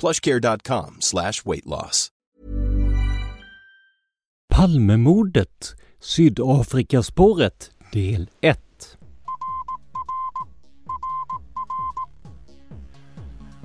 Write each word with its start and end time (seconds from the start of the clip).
plushcare.com 0.00 0.96
slash 1.00 1.44
weight 1.44 1.66
loss. 1.66 2.08
Palmemordet, 4.52 5.74
Sydafrikaspåret, 6.00 7.70
del 7.92 8.28
1. 8.40 8.58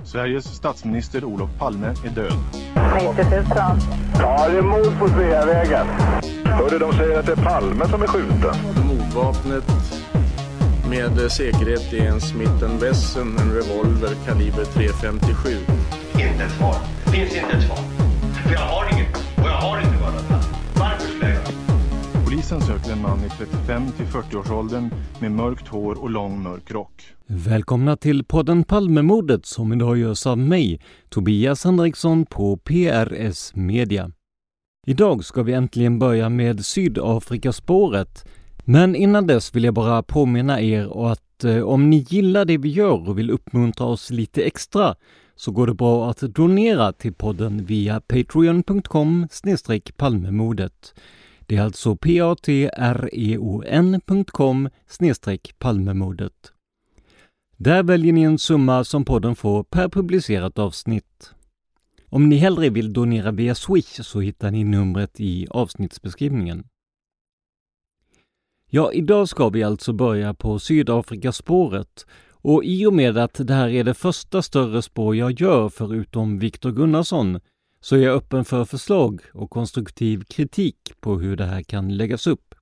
Sveriges 0.04 0.44
statsminister 0.56 1.24
Olof 1.24 1.50
Palme 1.58 1.86
är 1.86 2.10
död. 2.10 2.32
90 2.94 3.30
000. 3.30 3.44
Ja, 4.18 4.48
det 4.48 4.58
är 4.58 4.62
mord 4.62 4.98
på 4.98 5.08
Sveavägen. 5.08 5.86
Hörde 6.44 6.78
de 6.78 6.92
säger 6.92 7.18
att 7.18 7.26
det 7.26 7.32
är 7.32 7.44
Palme 7.44 7.88
som 7.88 8.02
är 8.02 8.06
skjuten. 8.06 8.54
Mordvapnet 8.86 9.64
med 10.88 11.32
säkerhet 11.32 11.92
är 11.92 12.06
en 12.06 12.20
Smith 12.20 12.80
Wesson, 12.80 13.38
en 13.38 13.52
revolver 13.52 14.14
kaliber 14.26 14.64
.357. 14.64 16.05
Inte 16.18 16.44
ett 16.44 16.52
svar. 16.52 16.74
Det 17.04 17.10
finns 17.10 17.34
inte 17.36 17.56
ett 17.56 17.62
svar. 17.62 17.76
För 18.44 18.52
jag 18.52 18.60
har 18.60 18.92
inget. 18.94 19.16
Och 19.16 19.48
jag 19.48 19.56
har 19.56 19.78
inte 19.80 19.96
varit 19.96 20.30
Varför 20.74 21.08
skulle 21.08 21.24
jag 21.24 21.34
göra 21.34 21.44
det? 21.44 22.24
Polisen 22.24 22.60
söker 22.60 22.92
en 22.92 23.02
man 23.02 23.18
i 23.18 23.28
35 23.38 23.92
till 23.96 24.06
40-årsåldern 24.06 24.90
med 25.20 25.32
mörkt 25.32 25.68
hår 25.68 26.02
och 26.02 26.10
lång 26.10 26.42
mörk 26.42 26.70
rock. 26.70 27.02
Välkomna 27.26 27.96
till 27.96 28.24
podden 28.24 28.64
Palmemordet 28.64 29.46
som 29.46 29.72
idag 29.72 29.98
görs 29.98 30.26
av 30.26 30.38
mig, 30.38 30.80
Tobias 31.08 31.64
Henriksson 31.64 32.26
på 32.26 32.56
PRS 32.56 33.54
Media. 33.54 34.10
Idag 34.86 35.24
ska 35.24 35.42
vi 35.42 35.52
äntligen 35.52 35.98
börja 35.98 36.28
med 36.28 36.64
Sydafrikaspåret. 36.64 38.28
Men 38.64 38.96
innan 38.96 39.26
dess 39.26 39.54
vill 39.54 39.64
jag 39.64 39.74
bara 39.74 40.02
påminna 40.02 40.60
er 40.60 41.10
att 41.10 41.44
eh, 41.44 41.62
om 41.62 41.90
ni 41.90 41.96
gillar 42.08 42.44
det 42.44 42.58
vi 42.58 42.68
gör 42.68 43.08
och 43.08 43.18
vill 43.18 43.30
uppmuntra 43.30 43.86
oss 43.86 44.10
lite 44.10 44.42
extra 44.42 44.94
så 45.36 45.50
går 45.50 45.66
det 45.66 45.74
bra 45.74 46.10
att 46.10 46.20
donera 46.20 46.92
till 46.92 47.14
podden 47.14 47.64
via 47.64 48.00
patreon.com 48.00 49.28
palmemodet. 49.96 50.94
Det 51.46 51.56
är 51.56 51.62
alltså 51.62 51.96
patreon.com 51.96 52.68
palmemodet. 55.58 56.52
Där 57.56 57.82
väljer 57.82 58.12
ni 58.12 58.22
en 58.22 58.38
summa 58.38 58.84
som 58.84 59.04
podden 59.04 59.36
får 59.36 59.64
per 59.64 59.88
publicerat 59.88 60.58
avsnitt. 60.58 61.32
Om 62.08 62.28
ni 62.28 62.36
hellre 62.36 62.68
vill 62.68 62.92
donera 62.92 63.30
via 63.30 63.54
Swish 63.54 64.02
så 64.02 64.20
hittar 64.20 64.50
ni 64.50 64.64
numret 64.64 65.20
i 65.20 65.46
avsnittsbeskrivningen. 65.50 66.64
Ja, 68.70 68.92
idag 68.92 69.28
ska 69.28 69.48
vi 69.48 69.62
alltså 69.62 69.92
börja 69.92 70.34
på 70.34 70.58
Sydafrikaspåret 70.58 72.06
och 72.48 72.64
i 72.64 72.86
och 72.86 72.92
med 72.92 73.18
att 73.18 73.34
det 73.34 73.54
här 73.54 73.68
är 73.68 73.84
det 73.84 73.94
första 73.94 74.42
större 74.42 74.82
spår 74.82 75.16
jag 75.16 75.40
gör 75.40 75.68
förutom 75.68 76.38
Viktor 76.38 76.72
Gunnarsson 76.72 77.40
så 77.80 77.96
är 77.96 78.00
jag 78.00 78.16
öppen 78.16 78.44
för 78.44 78.64
förslag 78.64 79.20
och 79.34 79.50
konstruktiv 79.50 80.24
kritik 80.24 80.76
på 81.00 81.18
hur 81.18 81.36
det 81.36 81.44
här 81.44 81.62
kan 81.62 81.96
läggas 81.96 82.26
upp. 82.26 82.54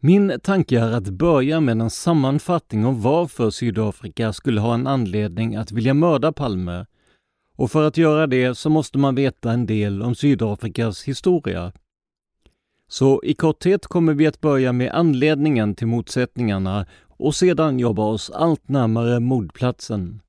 Min 0.00 0.40
tanke 0.42 0.80
är 0.80 0.92
att 0.92 1.08
börja 1.08 1.60
med 1.60 1.80
en 1.80 1.90
sammanfattning 1.90 2.86
om 2.86 3.02
varför 3.02 3.50
Sydafrika 3.50 4.32
skulle 4.32 4.60
ha 4.60 4.74
en 4.74 4.86
anledning 4.86 5.56
att 5.56 5.72
vilja 5.72 5.94
mörda 5.94 6.32
Palme. 6.32 6.86
Och 7.56 7.70
för 7.70 7.86
att 7.86 7.96
göra 7.96 8.26
det 8.26 8.54
så 8.54 8.70
måste 8.70 8.98
man 8.98 9.14
veta 9.14 9.52
en 9.52 9.66
del 9.66 10.02
om 10.02 10.14
Sydafrikas 10.14 11.02
historia. 11.02 11.72
Så 12.92 13.20
i 13.24 13.34
korthet 13.34 13.86
kommer 13.86 14.14
vi 14.14 14.26
att 14.26 14.40
börja 14.40 14.72
med 14.72 14.90
anledningen 14.92 15.74
till 15.74 15.86
motsättningarna 15.86 16.86
och 17.22 17.34
sedan 17.34 17.78
jobba 17.78 18.02
oss 18.02 18.30
allt 18.30 18.68
närmare 18.68 19.20
mordplatsen. 19.20 20.22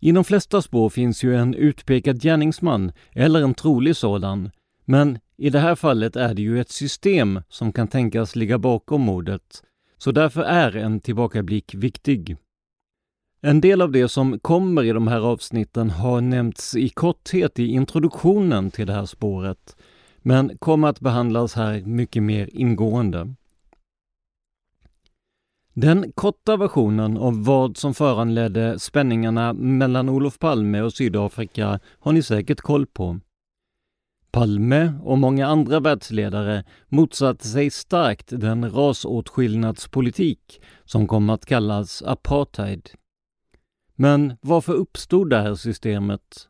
I 0.00 0.12
de 0.12 0.24
flesta 0.24 0.62
spår 0.62 0.88
finns 0.88 1.24
ju 1.24 1.36
en 1.36 1.54
utpekad 1.54 2.22
gärningsman, 2.22 2.92
eller 3.12 3.42
en 3.42 3.54
trolig 3.54 3.96
sådan, 3.96 4.50
men 4.84 5.18
i 5.36 5.50
det 5.50 5.58
här 5.58 5.74
fallet 5.74 6.16
är 6.16 6.34
det 6.34 6.42
ju 6.42 6.60
ett 6.60 6.70
system 6.70 7.40
som 7.48 7.72
kan 7.72 7.88
tänkas 7.88 8.36
ligga 8.36 8.58
bakom 8.58 9.00
mordet, 9.00 9.62
så 9.98 10.12
därför 10.12 10.42
är 10.42 10.76
en 10.76 11.00
tillbakablick 11.00 11.74
viktig. 11.74 12.36
En 13.40 13.60
del 13.60 13.82
av 13.82 13.92
det 13.92 14.08
som 14.08 14.38
kommer 14.38 14.84
i 14.84 14.92
de 14.92 15.08
här 15.08 15.20
avsnitten 15.20 15.90
har 15.90 16.20
nämnts 16.20 16.76
i 16.76 16.88
korthet 16.88 17.58
i 17.58 17.66
introduktionen 17.66 18.70
till 18.70 18.86
det 18.86 18.92
här 18.92 19.06
spåret, 19.06 19.76
men 20.18 20.58
kommer 20.58 20.88
att 20.88 21.00
behandlas 21.00 21.54
här 21.54 21.80
mycket 21.80 22.22
mer 22.22 22.48
ingående. 22.52 23.34
Den 25.78 26.12
korta 26.12 26.56
versionen 26.56 27.16
av 27.16 27.44
vad 27.44 27.76
som 27.76 27.94
föranledde 27.94 28.78
spänningarna 28.78 29.52
mellan 29.52 30.08
Olof 30.08 30.38
Palme 30.38 30.80
och 30.80 30.92
Sydafrika 30.92 31.80
har 31.98 32.12
ni 32.12 32.22
säkert 32.22 32.60
koll 32.60 32.86
på. 32.86 33.20
Palme 34.30 34.92
och 35.02 35.18
många 35.18 35.46
andra 35.46 35.80
världsledare 35.80 36.64
motsatte 36.88 37.48
sig 37.48 37.70
starkt 37.70 38.26
den 38.28 38.70
rasåtskillnadspolitik 38.70 40.60
som 40.84 41.06
kom 41.06 41.30
att 41.30 41.46
kallas 41.46 42.02
apartheid. 42.02 42.90
Men 43.94 44.36
varför 44.40 44.72
uppstod 44.72 45.30
det 45.30 45.38
här 45.38 45.54
systemet? 45.54 46.48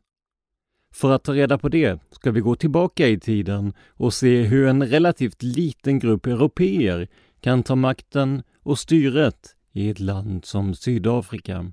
För 0.93 1.11
att 1.11 1.23
ta 1.23 1.33
reda 1.33 1.57
på 1.57 1.69
det 1.69 1.99
ska 2.11 2.31
vi 2.31 2.39
gå 2.39 2.55
tillbaka 2.55 3.07
i 3.07 3.19
tiden 3.19 3.73
och 3.87 4.13
se 4.13 4.41
hur 4.41 4.67
en 4.67 4.87
relativt 4.87 5.43
liten 5.43 5.99
grupp 5.99 6.25
europeer 6.25 7.07
kan 7.41 7.63
ta 7.63 7.75
makten 7.75 8.43
och 8.67 8.79
styret 8.79 9.55
i 9.71 9.89
ett 9.89 9.99
land 9.99 10.45
som 10.45 10.73
Sydafrika. 10.73 11.71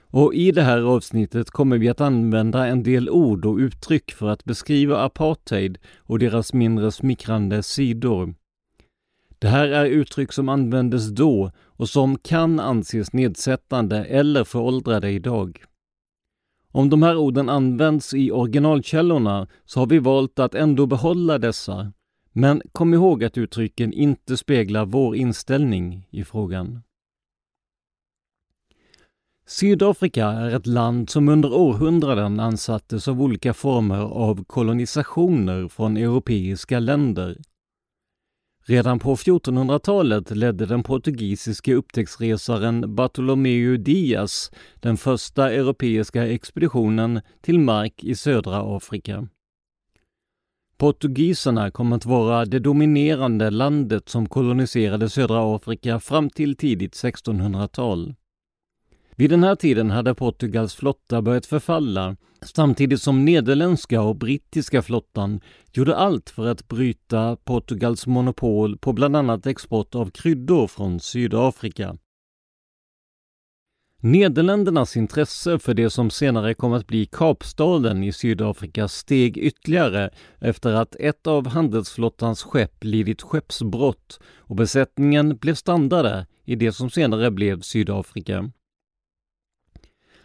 Och 0.00 0.34
i 0.34 0.50
det 0.50 0.62
här 0.62 0.82
avsnittet 0.82 1.50
kommer 1.50 1.78
vi 1.78 1.88
att 1.88 2.00
använda 2.00 2.66
en 2.66 2.82
del 2.82 3.10
ord 3.10 3.44
och 3.46 3.56
uttryck 3.56 4.12
för 4.12 4.28
att 4.28 4.44
beskriva 4.44 4.98
apartheid 4.98 5.78
och 5.98 6.18
deras 6.18 6.52
mindre 6.52 6.92
smickrande 6.92 7.62
sidor. 7.62 8.34
Det 9.38 9.48
här 9.48 9.68
är 9.68 9.86
uttryck 9.86 10.32
som 10.32 10.48
användes 10.48 11.08
då 11.08 11.50
och 11.60 11.88
som 11.88 12.18
kan 12.18 12.60
anses 12.60 13.12
nedsättande 13.12 14.04
eller 14.04 14.44
föråldrade 14.44 15.10
idag. 15.10 15.64
Om 16.72 16.90
de 16.90 17.02
här 17.02 17.16
orden 17.16 17.48
används 17.48 18.14
i 18.14 18.30
originalkällorna 18.30 19.48
så 19.64 19.80
har 19.80 19.86
vi 19.86 19.98
valt 19.98 20.38
att 20.38 20.54
ändå 20.54 20.86
behålla 20.86 21.38
dessa. 21.38 21.92
Men 22.32 22.62
kom 22.72 22.94
ihåg 22.94 23.24
att 23.24 23.38
uttrycken 23.38 23.92
inte 23.92 24.36
speglar 24.36 24.86
vår 24.86 25.16
inställning 25.16 26.06
i 26.10 26.24
frågan. 26.24 26.82
Sydafrika 29.46 30.26
är 30.26 30.56
ett 30.56 30.66
land 30.66 31.10
som 31.10 31.28
under 31.28 31.52
århundraden 31.54 32.40
ansattes 32.40 33.08
av 33.08 33.22
olika 33.22 33.54
former 33.54 34.00
av 34.00 34.44
kolonisationer 34.44 35.68
från 35.68 35.96
europeiska 35.96 36.78
länder. 36.78 37.38
Redan 38.64 38.98
på 38.98 39.16
1400-talet 39.16 40.30
ledde 40.30 40.66
den 40.66 40.82
portugisiske 40.82 41.74
upptäcktsresaren 41.74 42.94
Bartolomeu 42.94 43.76
Diaz 43.76 44.50
den 44.80 44.96
första 44.96 45.52
europeiska 45.52 46.26
expeditionen 46.28 47.20
till 47.40 47.58
mark 47.58 48.04
i 48.04 48.14
södra 48.14 48.76
Afrika. 48.76 49.28
Portugiserna 50.82 51.70
kom 51.70 51.92
att 51.92 52.06
vara 52.06 52.44
det 52.44 52.58
dominerande 52.58 53.50
landet 53.50 54.08
som 54.08 54.28
koloniserade 54.28 55.08
södra 55.08 55.56
Afrika 55.56 56.00
fram 56.00 56.30
till 56.30 56.56
tidigt 56.56 56.92
1600-tal. 56.92 58.14
Vid 59.16 59.30
den 59.30 59.42
här 59.42 59.54
tiden 59.54 59.90
hade 59.90 60.14
Portugals 60.14 60.74
flotta 60.74 61.22
börjat 61.22 61.46
förfalla 61.46 62.16
samtidigt 62.54 63.02
som 63.02 63.24
nederländska 63.24 64.02
och 64.02 64.16
brittiska 64.16 64.82
flottan 64.82 65.40
gjorde 65.72 65.96
allt 65.96 66.30
för 66.30 66.46
att 66.46 66.68
bryta 66.68 67.36
Portugals 67.36 68.06
monopol 68.06 68.78
på 68.78 68.92
bland 68.92 69.16
annat 69.16 69.46
export 69.46 69.94
av 69.94 70.10
kryddor 70.10 70.66
från 70.66 71.00
Sydafrika. 71.00 71.96
Nederländernas 74.04 74.96
intresse 74.96 75.58
för 75.58 75.74
det 75.74 75.90
som 75.90 76.10
senare 76.10 76.54
kom 76.54 76.72
att 76.72 76.86
bli 76.86 77.06
Kapstaden 77.06 78.04
i 78.04 78.12
Sydafrika 78.12 78.88
steg 78.88 79.38
ytterligare 79.38 80.10
efter 80.38 80.72
att 80.72 80.96
ett 80.96 81.26
av 81.26 81.46
handelsflottans 81.46 82.42
skepp 82.42 82.84
lidit 82.84 83.22
skeppsbrott 83.22 84.20
och 84.36 84.56
besättningen 84.56 85.36
blev 85.36 85.54
standare 85.54 86.26
i 86.44 86.54
det 86.54 86.72
som 86.72 86.90
senare 86.90 87.30
blev 87.30 87.60
Sydafrika. 87.60 88.50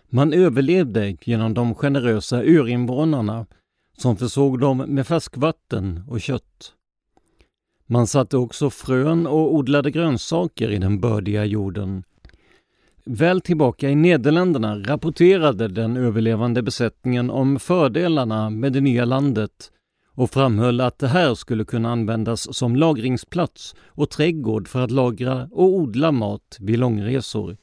Man 0.09 0.33
överlevde 0.33 1.17
genom 1.21 1.53
de 1.53 1.75
generösa 1.75 2.43
urinvånarna 2.43 3.45
som 3.97 4.17
försåg 4.17 4.59
dem 4.59 4.77
med 4.77 5.07
färskvatten 5.07 6.03
och 6.07 6.21
kött. 6.21 6.73
Man 7.85 8.07
satte 8.07 8.37
också 8.37 8.69
frön 8.69 9.27
och 9.27 9.55
odlade 9.55 9.91
grönsaker 9.91 10.71
i 10.71 10.77
den 10.77 10.99
bördiga 10.99 11.45
jorden. 11.45 12.03
Väl 13.09 13.41
tillbaka 13.41 13.89
i 13.89 13.95
Nederländerna 13.95 14.75
rapporterade 14.75 15.67
den 15.67 15.97
överlevande 15.97 16.61
besättningen 16.61 17.29
om 17.29 17.59
fördelarna 17.59 18.49
med 18.49 18.73
det 18.73 18.81
nya 18.81 19.05
landet 19.05 19.71
och 20.15 20.29
framhöll 20.29 20.81
att 20.81 20.99
det 20.99 21.07
här 21.07 21.35
skulle 21.35 21.65
kunna 21.65 21.91
användas 21.91 22.55
som 22.57 22.75
lagringsplats 22.75 23.75
och 23.85 24.09
trädgård 24.09 24.67
för 24.67 24.81
att 24.81 24.91
lagra 24.91 25.47
och 25.51 25.73
odla 25.73 26.11
mat 26.11 26.57
vid 26.59 26.79
långresor. 26.79 27.57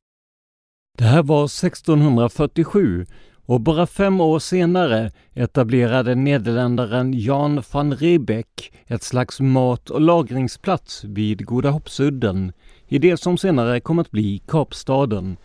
Det 0.98 1.04
här 1.04 1.22
var 1.22 1.44
1647 1.44 3.06
och 3.46 3.60
bara 3.60 3.86
fem 3.86 4.20
år 4.20 4.38
senare 4.38 5.12
etablerade 5.34 6.14
nederländaren 6.14 7.14
Jan 7.14 7.62
van 7.72 7.96
Riebeck 7.96 8.72
ett 8.86 9.02
slags 9.02 9.40
mat 9.40 9.90
och 9.90 10.00
lagringsplats 10.00 11.04
vid 11.04 11.46
Goda 11.46 11.70
Hoppsudden 11.70 12.52
i 12.88 12.98
det 12.98 13.16
som 13.16 13.38
senare 13.38 13.80
kom 13.80 13.98
att 13.98 14.10
bli 14.10 14.42
Kapstaden 14.46 15.36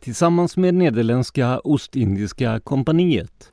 tillsammans 0.00 0.56
med 0.56 0.74
nederländska 0.74 1.60
Ostindiska 1.60 2.60
kompaniet. 2.60 3.52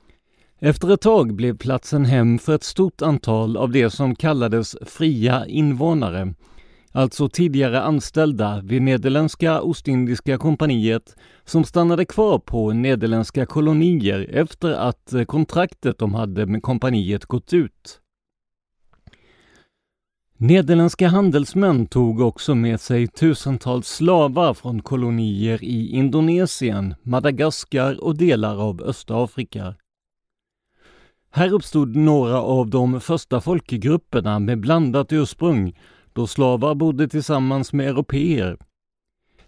Efter 0.59 0.93
ett 0.93 1.01
tag 1.01 1.35
blev 1.35 1.57
platsen 1.57 2.05
hem 2.05 2.39
för 2.39 2.55
ett 2.55 2.63
stort 2.63 3.01
antal 3.01 3.57
av 3.57 3.71
det 3.71 3.89
som 3.89 4.15
kallades 4.15 4.75
fria 4.85 5.45
invånare 5.45 6.33
alltså 6.93 7.29
tidigare 7.29 7.81
anställda 7.81 8.61
vid 8.63 8.81
Nederländska 8.81 9.61
Ostindiska 9.61 10.37
kompaniet 10.37 11.15
som 11.45 11.63
stannade 11.63 12.05
kvar 12.05 12.39
på 12.39 12.73
nederländska 12.73 13.45
kolonier 13.45 14.29
efter 14.33 14.71
att 14.71 15.13
eh, 15.13 15.23
kontraktet 15.23 15.97
de 15.97 16.13
hade 16.13 16.45
med 16.45 16.63
kompaniet 16.63 17.25
gått 17.25 17.53
ut. 17.53 17.99
Nederländska 20.37 21.07
handelsmän 21.07 21.85
tog 21.85 22.19
också 22.19 22.55
med 22.55 22.81
sig 22.81 23.07
tusentals 23.07 23.87
slavar 23.87 24.53
från 24.53 24.81
kolonier 24.81 25.63
i 25.63 25.89
Indonesien, 25.89 26.95
Madagaskar 27.03 28.03
och 28.03 28.17
delar 28.17 28.61
av 28.61 28.81
Östafrika. 28.81 29.75
Här 31.31 31.53
uppstod 31.53 31.95
några 31.95 32.41
av 32.41 32.69
de 32.69 33.01
första 33.01 33.41
folkgrupperna 33.41 34.39
med 34.39 34.59
blandat 34.59 35.13
ursprung 35.13 35.79
då 36.13 36.27
slavar 36.27 36.75
bodde 36.75 37.07
tillsammans 37.07 37.73
med 37.73 37.87
europeer. 37.87 38.57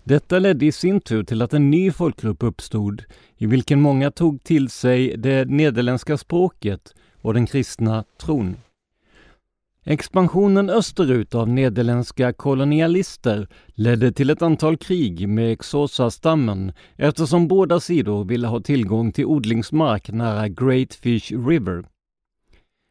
Detta 0.04 0.40
ledde 0.40 0.66
i 0.66 0.72
sin 0.72 1.02
tur 1.02 1.24
till 1.24 1.42
att 1.42 1.54
en 1.54 1.72
ny 1.72 1.92
folkgrupp 1.92 2.44
uppstod 2.44 3.04
i 3.38 3.46
vilken 3.46 3.82
många 3.82 4.12
tog 4.12 4.44
till 4.44 4.70
sig 4.70 5.18
det 5.18 5.46
nederländska 5.50 6.18
språket 6.18 6.94
och 7.22 7.34
den 7.34 7.46
kristna 7.46 8.04
tron. 8.22 8.56
Expansionen 9.88 10.70
österut 10.70 11.36
av 11.36 11.50
nederländska 11.50 12.34
kolonialister 12.34 13.48
ledde 13.68 14.12
till 14.12 14.30
ett 14.30 14.42
antal 14.42 14.78
krig 14.78 15.30
med 15.30 15.60
Xhosa-stammen 15.60 16.74
eftersom 16.96 17.48
båda 17.48 17.80
sidor 17.80 18.26
ville 18.26 18.48
ha 18.48 18.60
tillgång 18.60 19.12
till 19.12 19.26
odlingsmark 19.26 20.10
nära 20.10 20.48
Great 20.48 20.94
Fish 20.94 21.32
River. 21.48 21.86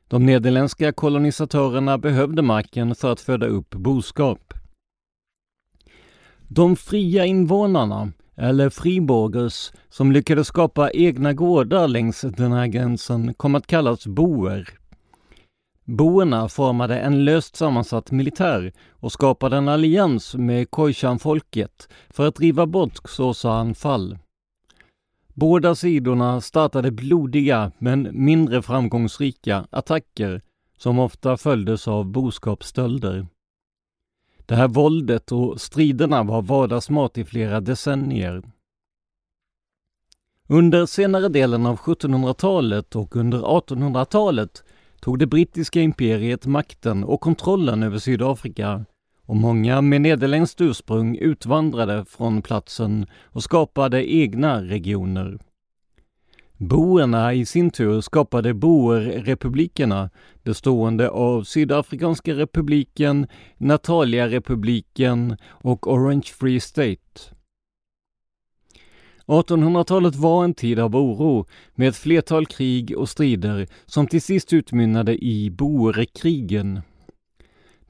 De 0.09 0.27
nederländska 0.27 0.93
kolonisatörerna 0.93 1.99
behövde 1.99 2.43
marken 2.43 2.95
för 2.95 3.13
att 3.13 3.21
föda 3.21 3.47
upp 3.47 3.71
boskap. 3.71 4.55
De 6.49 6.77
fria 6.77 7.25
invånarna, 7.25 8.13
eller 8.37 8.71
friborgers, 8.71 9.73
som 9.89 10.13
lyckades 10.13 10.47
skapa 10.47 10.91
egna 10.91 11.33
gårdar 11.33 11.89
längs 11.89 12.21
den 12.21 12.53
här 12.53 12.67
gränsen 12.67 13.35
kom 13.35 13.55
att 13.55 13.67
kallas 13.67 14.07
boer. 14.07 14.69
Boerna 15.85 16.49
formade 16.49 16.99
en 16.99 17.25
löst 17.25 17.57
sammansatt 17.57 18.11
militär 18.11 18.73
och 18.91 19.13
skapade 19.13 19.57
en 19.57 19.69
allians 19.69 20.35
med 20.35 20.71
Khoisan-folket 20.71 21.89
för 22.11 22.29
att 22.29 22.35
driva 22.35 22.67
bort 22.67 22.95
Xhosa-anfall. 22.95 24.19
Båda 25.35 25.75
sidorna 25.75 26.41
startade 26.41 26.91
blodiga 26.91 27.73
men 27.79 28.09
mindre 28.13 28.63
framgångsrika 28.63 29.67
attacker 29.71 30.43
som 30.77 30.99
ofta 30.99 31.37
följdes 31.37 31.89
av 31.89 32.07
boskapsstölder. 32.07 33.27
Det 34.47 34.55
här 34.55 34.69
våldet 34.69 35.33
och 35.33 35.61
striderna 35.61 36.23
var 36.23 36.43
vardagsmat 36.43 37.19
i 37.19 37.25
flera 37.25 37.61
decennier. 37.61 38.43
Under 40.49 40.87
senare 40.87 41.29
delen 41.29 41.67
av 41.67 41.77
1700-talet 41.77 42.97
och 42.97 43.17
under 43.17 43.39
1800-talet 43.39 44.65
tog 45.05 45.19
det 45.19 45.27
brittiska 45.27 45.81
imperiet 45.81 46.47
makten 46.47 47.05
och 47.05 47.21
kontrollen 47.21 47.83
över 47.83 47.99
Sydafrika 47.99 48.85
och 49.27 49.37
många 49.37 49.81
med 49.81 50.01
nederländskt 50.01 50.61
ursprung 50.61 51.17
utvandrade 51.17 52.05
från 52.05 52.43
platsen 52.43 53.07
och 53.25 53.43
skapade 53.43 54.13
egna 54.15 54.63
regioner. 54.63 55.39
Boerna 56.57 57.35
i 57.35 57.47
sin 57.47 57.71
tur 57.71 58.01
skapade 58.01 58.55
boerrepublikerna 58.55 60.11
bestående 60.43 61.09
av 61.09 61.43
Sydafrikanska 61.43 62.35
republiken, 62.35 63.27
Natalia-republiken 63.57 65.37
och 65.47 65.93
Orange 65.93 66.29
Free 66.39 66.61
State. 66.61 67.35
1800-talet 69.27 70.17
var 70.17 70.45
en 70.45 70.55
tid 70.55 70.79
av 70.79 70.97
oro 70.97 71.47
med 71.75 71.89
ett 71.89 71.97
flertal 71.97 72.47
krig 72.47 72.99
och 72.99 73.09
strider 73.09 73.67
som 73.87 74.07
till 74.07 74.23
sist 74.23 74.53
utmynnade 74.53 75.25
i 75.25 75.51
boerkrigen 75.51 76.81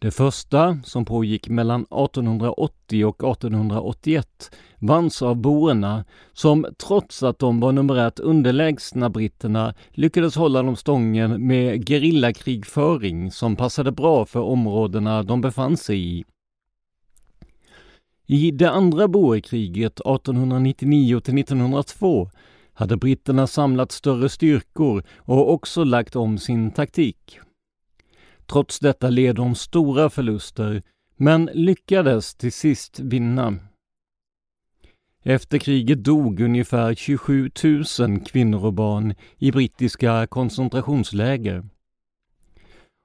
det 0.05 0.11
första, 0.11 0.79
som 0.85 1.05
pågick 1.05 1.49
mellan 1.49 1.81
1880 1.81 3.05
och 3.05 3.31
1881, 3.31 4.51
vanns 4.79 5.23
av 5.23 5.37
boerna 5.37 6.05
som 6.33 6.67
trots 6.87 7.23
att 7.23 7.39
de 7.39 7.61
var 7.61 7.73
numerärt 7.73 8.19
underlägsna 8.19 9.11
britterna 9.11 9.75
lyckades 9.91 10.37
hålla 10.37 10.63
dem 10.63 10.77
stången 10.77 11.47
med 11.47 11.89
gerillakrigföring 11.89 13.31
som 13.31 13.57
passade 13.57 13.93
bra 13.93 14.25
för 14.25 14.41
områdena 14.41 15.23
de 15.23 15.41
befann 15.41 15.77
sig 15.77 16.19
i. 16.19 16.25
I 18.27 18.51
det 18.51 18.71
andra 18.71 19.09
boerkriget 19.09 20.01
1899 20.01 21.21
till 21.21 21.39
1902 21.39 22.31
hade 22.73 22.97
britterna 22.97 23.47
samlat 23.47 23.93
större 23.93 24.29
styrkor 24.29 25.03
och 25.17 25.53
också 25.53 25.85
lagt 25.85 26.17
om 26.17 26.39
sin 26.39 26.71
taktik. 26.71 27.39
Trots 28.47 28.79
detta 28.79 29.11
led 29.11 29.37
de 29.37 29.55
stora 29.55 30.11
förluster, 30.11 30.83
men 31.17 31.51
lyckades 31.53 32.35
till 32.35 32.53
sist 32.53 33.01
vinna. 33.01 33.59
Efter 35.23 35.59
kriget 35.59 36.05
dog 36.05 36.41
ungefär 36.41 36.95
27 36.95 37.51
000 37.99 38.21
kvinnor 38.21 38.65
och 38.65 38.73
barn 38.73 39.15
i 39.39 39.53
brittiska 39.53 40.27
koncentrationsläger. 40.27 41.65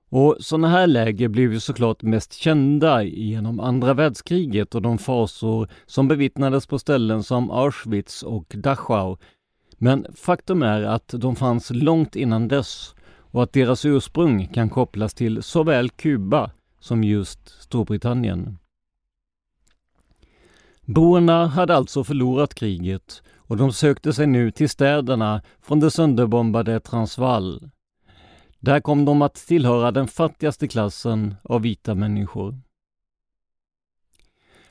Och 0.09 0.37
sådana 0.39 0.67
här 0.67 0.87
läger 0.87 1.27
blev 1.27 1.53
ju 1.53 1.59
såklart 1.59 2.01
mest 2.01 2.33
kända 2.33 3.03
genom 3.03 3.59
andra 3.59 3.93
världskriget 3.93 4.75
och 4.75 4.81
de 4.81 4.97
fasor 4.97 5.67
som 5.85 6.07
bevittnades 6.07 6.67
på 6.67 6.79
ställen 6.79 7.23
som 7.23 7.51
Auschwitz 7.51 8.23
och 8.23 8.55
Dachau. 8.57 9.17
Men 9.77 10.05
faktum 10.15 10.63
är 10.63 10.81
att 10.81 11.07
de 11.07 11.35
fanns 11.35 11.69
långt 11.69 12.15
innan 12.15 12.47
dess 12.47 12.95
och 13.31 13.43
att 13.43 13.53
deras 13.53 13.85
ursprung 13.85 14.47
kan 14.47 14.69
kopplas 14.69 15.13
till 15.13 15.43
såväl 15.43 15.89
Kuba 15.89 16.51
som 16.79 17.03
just 17.03 17.61
Storbritannien. 17.61 18.57
Boerna 20.85 21.47
hade 21.47 21.75
alltså 21.75 22.03
förlorat 22.03 22.53
kriget 22.53 23.23
och 23.35 23.57
de 23.57 23.73
sökte 23.73 24.13
sig 24.13 24.27
nu 24.27 24.51
till 24.51 24.69
städerna 24.69 25.41
från 25.61 25.79
det 25.79 25.91
sönderbombade 25.91 26.79
Transvaal. 26.79 27.69
Där 28.59 28.79
kom 28.79 29.05
de 29.05 29.21
att 29.21 29.35
tillhöra 29.35 29.91
den 29.91 30.07
fattigaste 30.07 30.67
klassen 30.67 31.35
av 31.43 31.61
vita 31.61 31.95
människor. 31.95 32.59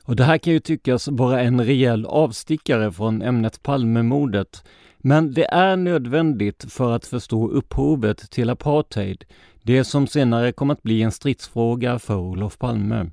Och 0.05 0.17
det 0.17 0.25
här 0.25 0.39
kan 0.39 0.53
ju 0.53 0.61
tyckas 0.61 1.09
vara 1.09 1.41
en 1.41 1.65
rejäl 1.65 2.07
avstickare 2.07 2.93
från 2.93 3.23
ämnet 3.23 3.63
Palmemordet, 3.63 4.65
men 4.99 5.35
det 5.35 5.45
är 5.45 5.77
nödvändigt 5.77 6.73
för 6.73 6.93
att 6.93 7.07
förstå 7.07 7.49
upphovet 7.49 8.31
till 8.31 8.51
apartheid, 8.51 9.25
det 9.63 9.85
som 9.85 10.07
senare 10.07 10.53
kom 10.53 10.71
att 10.71 10.83
bli 10.83 11.03
en 11.03 11.13
stridsfråga 11.13 11.99
för 11.99 12.17
Olof 12.17 12.59
Palme. 12.59 13.11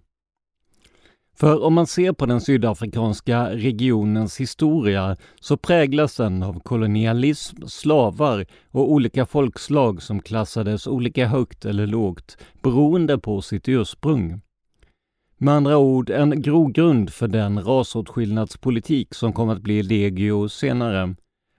För 1.37 1.63
om 1.63 1.73
man 1.73 1.87
ser 1.87 2.11
på 2.11 2.25
den 2.25 2.41
sydafrikanska 2.41 3.49
regionens 3.49 4.39
historia 4.39 5.17
så 5.39 5.57
präglas 5.57 6.17
den 6.17 6.43
av 6.43 6.59
kolonialism, 6.59 7.67
slavar 7.67 8.45
och 8.71 8.91
olika 8.91 9.25
folkslag 9.25 10.01
som 10.01 10.21
klassades 10.21 10.87
olika 10.87 11.27
högt 11.27 11.65
eller 11.65 11.87
lågt 11.87 12.37
beroende 12.61 13.17
på 13.17 13.41
sitt 13.41 13.69
ursprung. 13.69 14.41
Med 15.37 15.53
andra 15.53 15.77
ord 15.77 16.09
en 16.09 16.41
grogrund 16.41 17.09
för 17.09 17.27
den 17.27 17.63
rasåtskillnadspolitik 17.63 19.13
som 19.13 19.33
kom 19.33 19.49
att 19.49 19.61
bli 19.61 19.83
legio 19.83 20.49
senare 20.49 21.15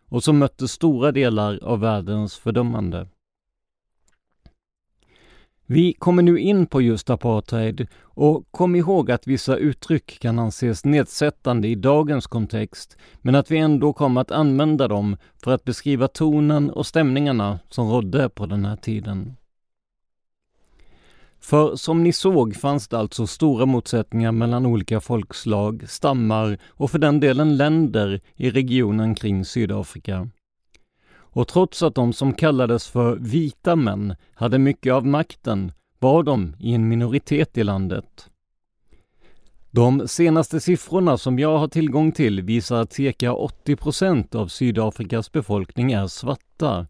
och 0.09 0.25
som 0.25 0.39
mötte 0.39 0.69
stora 0.69 1.13
delar 1.13 1.59
av 1.63 1.81
världens 1.81 2.37
fördömande. 2.37 3.09
Vi 5.69 5.93
kommer 5.93 6.23
nu 6.23 6.39
in 6.39 6.67
på 6.67 6.83
just 6.83 7.11
apartheid 7.11 7.87
och 8.03 8.45
kom 8.51 8.77
ihåg 8.77 9.11
att 9.11 9.27
vissa 9.27 9.57
uttryck 9.57 10.19
kan 10.21 10.39
anses 10.39 10.85
nedsättande 10.85 11.69
i 11.69 11.75
dagens 11.75 12.27
kontext, 12.27 12.97
men 13.23 13.35
att 13.35 13.51
vi 13.51 13.59
ändå 13.59 13.93
kommer 13.93 14.21
att 14.21 14.31
använda 14.31 14.89
dem 14.89 15.17
för 15.45 15.55
att 15.55 15.65
beskriva 15.65 16.09
tonen 16.09 16.71
och 16.71 16.87
stämningarna 16.87 17.59
som 17.69 17.91
rådde 17.91 18.29
på 18.29 18.47
den 18.47 18.65
här 18.65 18.77
tiden. 18.77 19.37
För 21.41 21.77
som 21.77 22.03
ni 22.03 22.13
såg 22.13 22.57
fanns 22.57 22.89
det 22.89 22.99
alltså 22.99 23.27
stora 23.27 23.67
motsättningar 23.67 24.33
mellan 24.33 24.67
olika 24.67 25.01
folkslag, 25.01 25.85
stammar 25.89 26.59
och 26.67 26.91
för 26.91 26.99
den 26.99 27.21
delen 27.21 27.57
länder 27.57 28.21
i 28.35 28.51
regionen 28.51 29.15
kring 29.15 29.45
Sydafrika. 29.45 30.29
Och 31.37 31.49
trots 31.49 31.83
att 31.83 31.95
de 31.95 32.13
som 32.13 32.33
kallades 32.33 32.89
för 32.89 33.17
vita 33.17 33.77
män 33.77 34.15
hade 34.35 34.59
mycket 34.59 34.93
av 34.93 35.07
makten 35.07 35.73
var 35.99 36.23
de 36.23 36.57
i 36.59 36.75
en 36.75 36.89
minoritet 36.89 37.59
i 37.59 37.65
landet. 37.65 38.31
De 39.71 40.09
senaste 40.09 40.61
siffrorna 40.61 41.19
som 41.19 41.39
jag 41.39 41.59
har 41.59 41.69
tillgång 41.69 42.13
till 42.13 42.43
visar 42.43 42.81
att 42.83 42.93
cirka 42.93 43.33
80 43.33 43.77
procent 43.77 44.35
av 44.35 44.49
Sydafrikas 44.49 45.33
befolkning 45.33 45.93
är 45.93 46.07
svarta. 46.07 46.87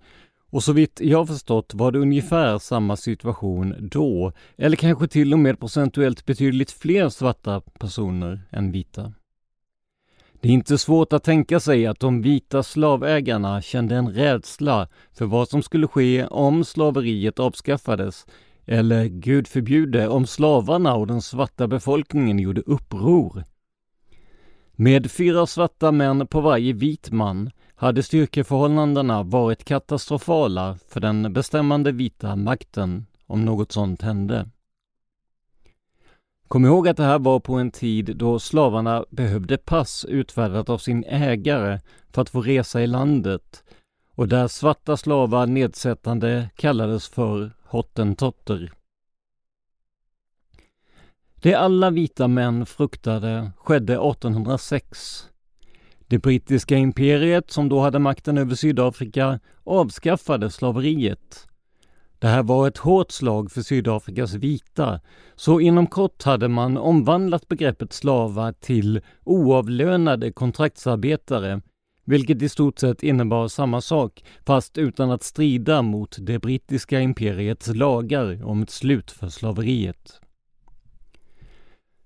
Och 0.50 0.62
så 0.62 0.72
vitt 0.72 1.00
jag 1.00 1.28
förstått 1.28 1.74
var 1.74 1.92
det 1.92 1.98
ungefär 1.98 2.58
samma 2.58 2.96
situation 2.96 3.88
då, 3.92 4.32
eller 4.56 4.76
kanske 4.76 5.08
till 5.08 5.32
och 5.32 5.38
med 5.38 5.60
procentuellt 5.60 6.26
betydligt 6.26 6.70
fler 6.70 7.08
svarta 7.08 7.60
personer 7.60 8.40
än 8.50 8.72
vita. 8.72 9.12
Det 10.40 10.48
är 10.48 10.52
inte 10.52 10.78
svårt 10.78 11.12
att 11.12 11.24
tänka 11.24 11.60
sig 11.60 11.86
att 11.86 12.00
de 12.00 12.22
vita 12.22 12.62
slavägarna 12.62 13.62
kände 13.62 13.94
en 13.96 14.08
rädsla 14.08 14.88
för 15.12 15.26
vad 15.26 15.48
som 15.48 15.62
skulle 15.62 15.88
ske 15.88 16.26
om 16.26 16.64
slaveriet 16.64 17.38
avskaffades, 17.38 18.26
eller 18.66 19.04
Gud 19.04 19.48
förbjude 19.48 20.08
om 20.08 20.26
slavarna 20.26 20.94
och 20.94 21.06
den 21.06 21.22
svarta 21.22 21.66
befolkningen 21.66 22.38
gjorde 22.38 22.60
uppror. 22.60 23.44
Med 24.72 25.10
fyra 25.10 25.46
svarta 25.46 25.92
män 25.92 26.26
på 26.26 26.40
varje 26.40 26.72
vit 26.72 27.10
man 27.10 27.50
hade 27.74 28.02
styrkeförhållandena 28.02 29.22
varit 29.22 29.64
katastrofala 29.64 30.78
för 30.88 31.00
den 31.00 31.32
bestämmande 31.32 31.92
vita 31.92 32.36
makten 32.36 33.06
om 33.26 33.44
något 33.44 33.72
sånt 33.72 34.02
hände. 34.02 34.48
Kom 36.48 36.64
ihåg 36.64 36.88
att 36.88 36.96
det 36.96 37.02
här 37.02 37.18
var 37.18 37.40
på 37.40 37.54
en 37.54 37.70
tid 37.70 38.16
då 38.16 38.38
slavarna 38.38 39.04
behövde 39.10 39.58
pass 39.58 40.04
utfärdat 40.04 40.68
av 40.68 40.78
sin 40.78 41.04
ägare 41.04 41.80
för 42.12 42.22
att 42.22 42.30
få 42.30 42.40
resa 42.40 42.82
i 42.82 42.86
landet 42.86 43.64
och 44.14 44.28
där 44.28 44.48
svarta 44.48 44.96
slavar 44.96 45.46
nedsättande 45.46 46.50
kallades 46.56 47.08
för 47.08 47.52
hottentotter. 47.64 48.72
Det 51.34 51.54
alla 51.54 51.90
vita 51.90 52.28
män 52.28 52.66
fruktade 52.66 53.50
skedde 53.56 53.92
1806. 53.92 55.28
Det 56.06 56.18
brittiska 56.18 56.76
imperiet, 56.76 57.50
som 57.50 57.68
då 57.68 57.80
hade 57.80 57.98
makten 57.98 58.38
över 58.38 58.54
Sydafrika, 58.54 59.40
avskaffade 59.64 60.50
slaveriet 60.50 61.46
det 62.26 62.30
här 62.30 62.42
var 62.42 62.68
ett 62.68 62.78
hårt 62.78 63.10
slag 63.10 63.50
för 63.50 63.62
Sydafrikas 63.62 64.34
vita, 64.34 65.00
så 65.36 65.60
inom 65.60 65.86
kort 65.86 66.22
hade 66.22 66.48
man 66.48 66.76
omvandlat 66.76 67.48
begreppet 67.48 67.92
slavar 67.92 68.52
till 68.52 69.00
oavlönade 69.24 70.32
kontraktsarbetare, 70.32 71.60
vilket 72.04 72.42
i 72.42 72.48
stort 72.48 72.78
sett 72.78 73.02
innebar 73.02 73.48
samma 73.48 73.80
sak, 73.80 74.24
fast 74.46 74.78
utan 74.78 75.10
att 75.10 75.22
strida 75.22 75.82
mot 75.82 76.16
det 76.20 76.38
brittiska 76.38 77.00
imperiets 77.00 77.74
lagar 77.74 78.44
om 78.44 78.62
ett 78.62 78.70
slut 78.70 79.10
för 79.10 79.28
slaveriet. 79.28 80.20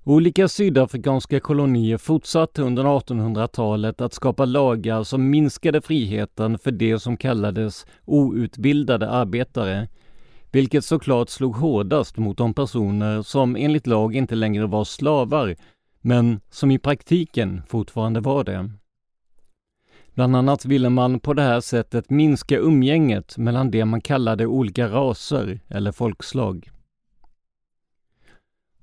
Olika 0.04 0.48
sydafrikanska 0.48 1.40
kolonier 1.40 1.98
fortsatte 1.98 2.62
under 2.62 2.84
1800-talet 2.84 4.00
att 4.00 4.14
skapa 4.14 4.44
lagar 4.44 5.02
som 5.02 5.30
minskade 5.30 5.80
friheten 5.80 6.58
för 6.58 6.70
det 6.70 6.98
som 6.98 7.16
kallades 7.16 7.86
outbildade 8.04 9.10
arbetare, 9.10 9.88
vilket 10.52 10.84
såklart 10.84 11.28
slog 11.28 11.56
hårdast 11.56 12.16
mot 12.16 12.38
de 12.38 12.54
personer 12.54 13.22
som 13.22 13.56
enligt 13.56 13.86
lag 13.86 14.16
inte 14.16 14.34
längre 14.34 14.66
var 14.66 14.84
slavar, 14.84 15.56
men 16.00 16.40
som 16.50 16.70
i 16.70 16.78
praktiken 16.78 17.62
fortfarande 17.68 18.20
var 18.20 18.44
det. 18.44 18.70
Bland 20.14 20.36
annat 20.36 20.64
ville 20.64 20.90
man 20.90 21.20
på 21.20 21.34
det 21.34 21.42
här 21.42 21.60
sättet 21.60 22.10
minska 22.10 22.58
umgänget 22.58 23.38
mellan 23.38 23.70
det 23.70 23.84
man 23.84 24.00
kallade 24.00 24.46
olika 24.46 24.88
raser 24.88 25.60
eller 25.68 25.92
folkslag. 25.92 26.70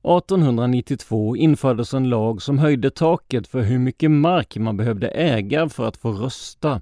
1892 0.08 1.36
infördes 1.36 1.94
en 1.94 2.10
lag 2.10 2.42
som 2.42 2.58
höjde 2.58 2.90
taket 2.90 3.48
för 3.48 3.62
hur 3.62 3.80
mycket 3.80 4.12
mark 4.12 4.58
man 4.58 4.78
behövde 4.78 5.08
äga 5.08 5.70
för 5.70 5.88
att 5.88 5.98
få 5.98 6.12
rösta 6.12 6.82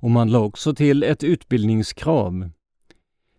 och 0.00 0.10
man 0.10 0.30
lade 0.30 0.44
också 0.44 0.74
till 0.74 1.02
ett 1.02 1.24
utbildningskrav. 1.24 2.50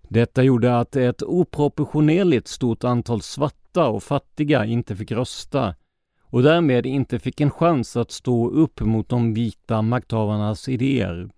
Detta 0.09 0.43
gjorde 0.43 0.79
att 0.79 0.95
ett 0.95 1.23
oproportionerligt 1.23 2.47
stort 2.47 2.83
antal 2.83 3.21
svarta 3.21 3.87
och 3.87 4.03
fattiga 4.03 4.65
inte 4.65 4.95
fick 4.95 5.11
rösta 5.11 5.75
och 6.21 6.43
därmed 6.43 6.85
inte 6.85 7.19
fick 7.19 7.41
en 7.41 7.51
chans 7.51 7.95
att 7.95 8.11
stå 8.11 8.49
upp 8.49 8.81
mot 8.81 9.09
de 9.09 9.33
vita 9.33 9.81
makthavarnas 9.81 10.69
idéer. 10.69 11.29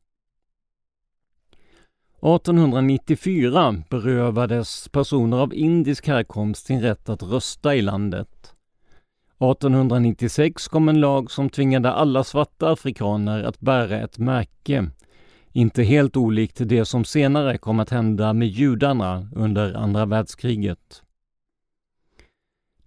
1894 2.21 3.83
berövades 3.89 4.87
personer 4.89 5.37
av 5.37 5.53
indisk 5.53 6.07
härkomst 6.07 6.65
sin 6.65 6.81
rätt 6.81 7.09
att 7.09 7.23
rösta 7.23 7.75
i 7.75 7.81
landet. 7.81 8.53
1896 9.39 10.67
kom 10.67 10.89
en 10.89 10.99
lag 10.99 11.31
som 11.31 11.49
tvingade 11.49 11.91
alla 11.91 12.23
svarta 12.23 12.71
afrikaner 12.71 13.43
att 13.43 13.59
bära 13.59 13.99
ett 13.99 14.17
märke 14.17 14.89
inte 15.51 15.83
helt 15.83 16.17
olikt 16.17 16.61
det 16.65 16.85
som 16.85 17.05
senare 17.05 17.57
kom 17.57 17.79
att 17.79 17.89
hända 17.89 18.33
med 18.33 18.47
judarna 18.47 19.29
under 19.35 19.73
andra 19.73 20.05
världskriget. 20.05 21.03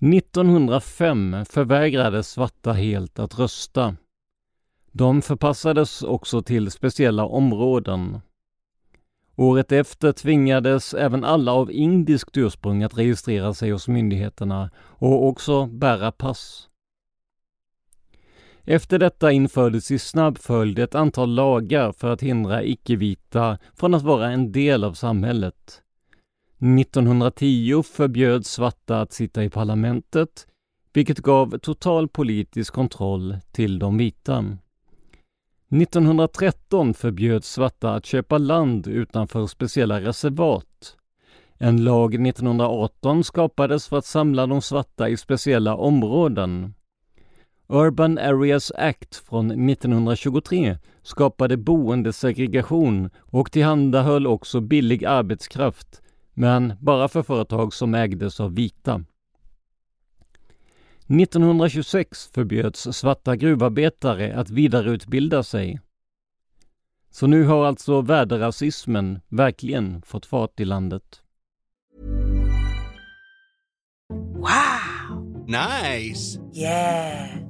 1905 0.00 1.44
förvägrades 1.48 2.28
svarta 2.28 2.72
helt 2.72 3.18
att 3.18 3.38
rösta. 3.38 3.96
De 4.92 5.22
förpassades 5.22 6.02
också 6.02 6.42
till 6.42 6.70
speciella 6.70 7.24
områden. 7.24 8.20
Året 9.36 9.72
efter 9.72 10.12
tvingades 10.12 10.94
även 10.94 11.24
alla 11.24 11.52
av 11.52 11.72
indiskt 11.72 12.36
ursprung 12.36 12.82
att 12.82 12.98
registrera 12.98 13.54
sig 13.54 13.70
hos 13.70 13.88
myndigheterna 13.88 14.70
och 14.76 15.26
också 15.26 15.66
bära 15.66 16.12
pass. 16.12 16.69
Efter 18.70 18.98
detta 18.98 19.32
infördes 19.32 19.90
i 19.90 19.98
snabb 19.98 20.38
följd 20.38 20.78
ett 20.78 20.94
antal 20.94 21.34
lagar 21.34 21.92
för 21.92 22.10
att 22.10 22.22
hindra 22.22 22.62
icke-vita 22.62 23.58
från 23.74 23.94
att 23.94 24.02
vara 24.02 24.30
en 24.30 24.52
del 24.52 24.84
av 24.84 24.92
samhället. 24.92 25.82
1910 26.80 27.82
förbjöds 27.82 28.50
svarta 28.50 29.00
att 29.00 29.12
sitta 29.12 29.44
i 29.44 29.50
parlamentet, 29.50 30.46
vilket 30.92 31.18
gav 31.18 31.58
total 31.58 32.08
politisk 32.08 32.74
kontroll 32.74 33.36
till 33.52 33.78
de 33.78 33.98
vita. 33.98 34.44
1913 35.70 36.94
förbjöds 36.94 37.52
svarta 37.52 37.94
att 37.94 38.06
köpa 38.06 38.38
land 38.38 38.86
utanför 38.86 39.46
speciella 39.46 40.00
reservat. 40.00 40.96
En 41.58 41.84
lag 41.84 42.14
1918 42.14 43.24
skapades 43.24 43.88
för 43.88 43.98
att 43.98 44.06
samla 44.06 44.46
de 44.46 44.62
svarta 44.62 45.08
i 45.08 45.16
speciella 45.16 45.76
områden. 45.76 46.74
Urban 47.72 48.18
Areas 48.18 48.72
Act 48.76 49.16
från 49.16 49.70
1923 49.70 50.78
skapade 51.02 51.56
boendesegregation 51.56 53.10
och 53.20 53.52
tillhandahöll 53.52 54.26
också 54.26 54.60
billig 54.60 55.04
arbetskraft, 55.04 56.02
men 56.34 56.72
bara 56.80 57.08
för 57.08 57.22
företag 57.22 57.74
som 57.74 57.94
ägdes 57.94 58.40
av 58.40 58.54
vita. 58.54 59.04
1926 61.08 62.30
förbjöds 62.34 62.88
svarta 62.92 63.36
gruvarbetare 63.36 64.36
att 64.36 64.50
vidareutbilda 64.50 65.42
sig. 65.42 65.80
Så 67.10 67.26
nu 67.26 67.44
har 67.44 67.66
alltså 67.66 68.00
värderasismen 68.00 69.20
verkligen 69.28 70.02
fått 70.02 70.26
fart 70.26 70.60
i 70.60 70.64
landet. 70.64 71.22
Wow! 74.08 75.46
Nice! 75.46 76.40
Yeah! 76.54 77.49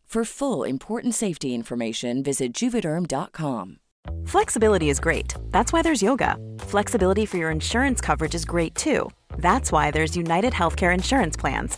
For 0.11 0.25
full 0.25 0.65
important 0.65 1.15
safety 1.15 1.55
information, 1.55 2.21
visit 2.21 2.51
juvederm.com. 2.53 3.77
Flexibility 4.25 4.89
is 4.89 4.99
great. 4.99 5.35
That's 5.51 5.71
why 5.71 5.81
there's 5.83 6.01
yoga. 6.01 6.35
Flexibility 6.59 7.25
for 7.25 7.37
your 7.37 7.49
insurance 7.49 8.01
coverage 8.01 8.35
is 8.35 8.43
great 8.43 8.75
too. 8.75 9.09
That's 9.37 9.71
why 9.71 9.89
there's 9.89 10.17
United 10.17 10.51
Healthcare 10.51 10.93
Insurance 10.93 11.37
Plans. 11.37 11.77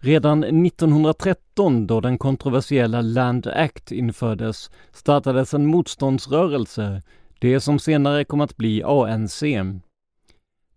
Redan 0.00 0.44
1913 0.44 1.86
då 1.86 2.00
den 2.00 2.18
kontroversiella 2.18 3.00
Land 3.00 3.46
Act 3.46 3.92
infördes 3.92 4.70
startades 4.92 5.54
en 5.54 5.66
motståndsrörelse, 5.66 7.02
det 7.38 7.60
som 7.60 7.78
senare 7.78 8.24
kom 8.24 8.40
att 8.40 8.56
bli 8.56 8.82
ANC. 8.82 9.42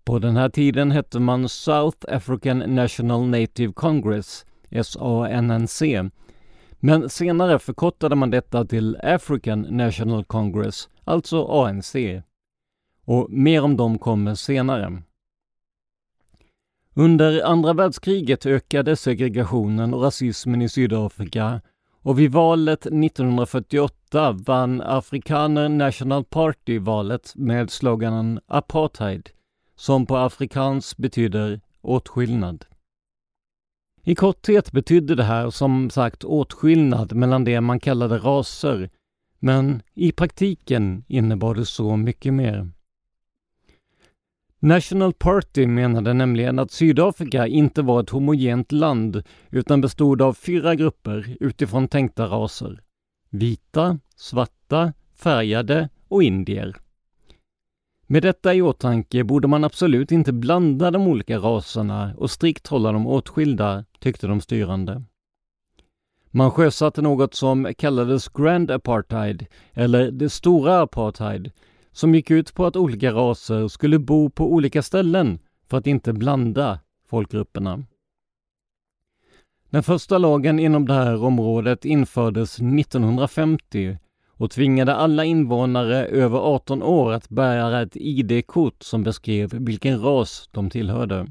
På 0.04 0.20
den 0.20 0.38
här 0.38 0.50
tiden 0.50 0.92
hette 0.92 1.20
man 1.20 1.50
South 1.50 1.98
African 2.08 2.60
National 2.60 3.28
Native 3.28 3.74
Congress, 3.74 4.46
SANNC, 4.84 5.82
men 6.80 7.10
senare 7.10 7.60
förkortade 7.60 8.16
man 8.16 8.30
detta 8.30 8.66
till 8.66 8.98
African 9.04 9.62
National 9.62 10.24
Congress, 10.24 10.90
alltså 11.04 11.46
ANC. 11.46 11.96
Och 13.06 13.32
mer 13.32 13.64
om 13.64 13.78
dem 13.78 13.98
kommer 13.98 14.36
senare. 14.36 15.02
Under 16.95 17.43
andra 17.43 17.73
världskriget 17.73 18.45
ökade 18.45 18.95
segregationen 18.95 19.93
och 19.93 20.01
rasismen 20.01 20.62
i 20.62 20.69
Sydafrika 20.69 21.62
och 22.01 22.19
vid 22.19 22.32
valet 22.32 22.86
1948 22.86 24.32
vann 24.32 24.82
Afrikaner 24.82 25.69
National 25.69 26.23
Party 26.23 26.80
valet 26.80 27.34
med 27.36 27.69
sloganen 27.71 28.39
apartheid, 28.47 29.30
som 29.75 30.06
på 30.06 30.17
afrikans 30.17 30.97
betyder 30.97 31.62
åtskillnad. 31.82 32.65
I 34.04 34.15
korthet 34.15 34.71
betydde 34.71 35.15
det 35.15 35.23
här 35.23 35.49
som 35.49 35.89
sagt 35.89 36.23
åtskillnad 36.23 37.13
mellan 37.13 37.43
det 37.43 37.62
man 37.62 37.80
kallade 37.80 38.17
raser, 38.17 38.89
men 39.39 39.82
i 39.93 40.12
praktiken 40.12 41.04
innebar 41.08 41.56
det 41.56 41.65
så 41.65 41.97
mycket 41.97 42.34
mer. 42.34 42.71
National 44.63 45.13
Party 45.13 45.67
menade 45.67 46.13
nämligen 46.13 46.60
att 46.60 46.71
Sydafrika 46.71 47.47
inte 47.47 47.82
var 47.82 48.04
ett 48.04 48.10
homogent 48.10 48.71
land 48.71 49.24
utan 49.50 49.82
bestod 49.82 50.21
av 50.21 50.34
fyra 50.34 50.76
grupper 50.76 51.38
utifrån 51.39 51.88
tänkta 51.88 52.26
raser. 52.26 52.82
Vita, 53.30 54.00
svarta, 54.15 54.93
färgade 55.15 55.89
och 56.08 56.24
indier. 56.24 56.76
Med 58.08 58.24
detta 58.24 58.54
i 58.54 58.62
åtanke 58.62 59.24
borde 59.24 59.47
man 59.47 59.63
absolut 59.63 60.12
inte 60.12 60.34
blanda 60.34 60.91
de 60.91 61.08
olika 61.08 61.38
raserna 61.38 62.13
och 62.17 62.32
strikt 62.32 62.67
hålla 62.67 62.91
dem 62.91 63.08
åtskilda, 63.08 63.86
tyckte 64.00 64.28
de 64.28 64.41
styrande. 64.41 65.04
Man 66.32 66.52
sjösatte 66.52 67.02
något 67.02 67.34
som 67.34 67.74
kallades 67.78 68.30
Grand 68.30 68.71
Apartheid, 68.71 69.45
eller 69.74 70.12
det 70.12 70.30
stora 70.30 70.82
apartheid, 70.82 71.52
som 71.91 72.15
gick 72.15 72.32
ut 72.32 72.54
på 72.54 72.65
att 72.65 72.75
olika 72.75 73.12
raser 73.12 73.67
skulle 73.67 73.99
bo 73.99 74.30
på 74.30 74.54
olika 74.54 74.82
ställen 74.82 75.39
för 75.69 75.77
att 75.77 75.88
inte 75.88 76.13
blanda 76.13 76.80
folkgrupperna. 77.10 77.84
Den 79.69 79.84
första 79.84 80.17
lagen 80.17 80.60
inom 80.60 80.88
det 80.88 80.93
här 80.93 81.23
området 81.23 81.86
infördes 81.86 82.56
1950 82.56 83.97
och 84.41 84.51
tvingade 84.51 84.95
alla 84.95 85.25
invånare 85.25 86.06
över 86.06 86.38
18 86.38 86.84
år 86.84 87.12
att 87.13 87.30
bära 87.30 87.82
ett 87.82 87.95
ID-kort 87.95 88.84
som 88.84 89.04
beskrev 89.04 89.49
vilken 89.49 90.01
ras 90.01 90.49
de 90.51 90.69
tillhörde. 90.69 91.27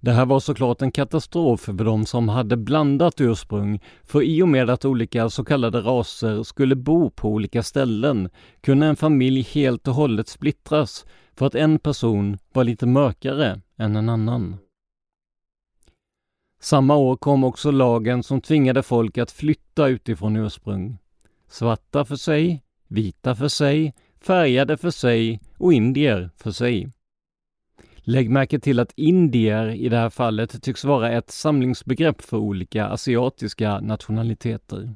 Det 0.00 0.12
här 0.12 0.26
var 0.26 0.40
såklart 0.40 0.82
en 0.82 0.92
katastrof 0.92 1.60
för 1.60 1.72
de 1.72 2.06
som 2.06 2.28
hade 2.28 2.56
blandat 2.56 3.20
ursprung, 3.20 3.80
för 4.04 4.22
i 4.22 4.42
och 4.42 4.48
med 4.48 4.70
att 4.70 4.84
olika 4.84 5.30
så 5.30 5.44
kallade 5.44 5.80
raser 5.80 6.42
skulle 6.42 6.76
bo 6.76 7.10
på 7.10 7.28
olika 7.28 7.62
ställen 7.62 8.30
kunde 8.60 8.86
en 8.86 8.96
familj 8.96 9.42
helt 9.42 9.88
och 9.88 9.94
hållet 9.94 10.28
splittras 10.28 11.06
för 11.34 11.46
att 11.46 11.54
en 11.54 11.78
person 11.78 12.38
var 12.52 12.64
lite 12.64 12.86
mörkare 12.86 13.60
än 13.76 13.96
en 13.96 14.08
annan. 14.08 14.56
Samma 16.60 16.96
år 16.96 17.16
kom 17.16 17.44
också 17.44 17.70
lagen 17.70 18.22
som 18.22 18.40
tvingade 18.40 18.82
folk 18.82 19.18
att 19.18 19.30
flytta 19.30 19.88
utifrån 19.88 20.36
ursprung. 20.36 20.98
Svarta 21.48 22.04
för 22.04 22.16
sig, 22.16 22.62
vita 22.88 23.34
för 23.34 23.48
sig, 23.48 23.94
färgade 24.20 24.76
för 24.76 24.90
sig 24.90 25.40
och 25.58 25.72
indier 25.72 26.30
för 26.36 26.50
sig. 26.50 26.92
Lägg 28.08 28.30
märke 28.30 28.58
till 28.58 28.80
att 28.80 28.92
indier 28.96 29.68
i 29.68 29.88
det 29.88 29.96
här 29.96 30.10
fallet 30.10 30.62
tycks 30.62 30.84
vara 30.84 31.10
ett 31.10 31.30
samlingsbegrepp 31.30 32.22
för 32.22 32.36
olika 32.36 32.86
asiatiska 32.86 33.80
nationaliteter. 33.80 34.94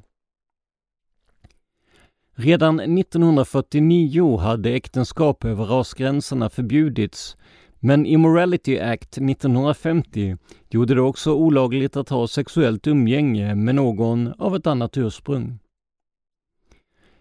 Redan 2.35 2.79
1949 2.79 4.37
hade 4.37 4.71
äktenskap 4.71 5.45
över 5.45 5.65
rasgränserna 5.65 6.49
förbjudits, 6.49 7.37
men 7.79 8.05
Immorality 8.05 8.79
Act 8.79 9.17
1950 9.17 10.37
gjorde 10.69 10.95
det 10.95 11.01
också 11.01 11.33
olagligt 11.33 11.97
att 11.97 12.09
ha 12.09 12.27
sexuellt 12.27 12.87
umgänge 12.87 13.55
med 13.55 13.75
någon 13.75 14.33
av 14.37 14.55
ett 14.55 14.67
annat 14.67 14.97
ursprung. 14.97 15.59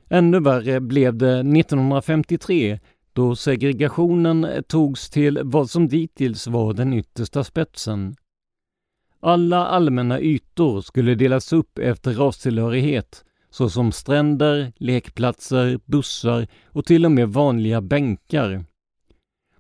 Ännu 0.09 0.41
värre 0.41 0.81
blev 0.81 1.17
det 1.17 1.39
1953 1.39 2.79
då 3.13 3.37
segregationen 3.37 4.63
togs 4.69 5.11
till 5.11 5.41
vad 5.45 5.71
som 5.71 5.89
dittills 5.89 6.47
var 6.47 6.73
den 6.73 6.93
yttersta 6.93 7.45
spetsen. 7.45 8.17
Alla 9.21 9.67
allmänna 9.67 10.21
ytor 10.21 10.81
skulle 10.81 11.15
delas 11.15 11.53
upp 11.53 11.79
efter 11.79 12.15
rastillhörighet 12.15 13.25
såsom 13.51 13.93
stränder, 13.93 14.73
lekplatser, 14.77 15.81
bussar 15.85 16.47
och 16.67 16.85
till 16.85 17.05
och 17.05 17.13
med 17.13 17.29
vanliga 17.29 17.81
bänkar. 17.81 18.65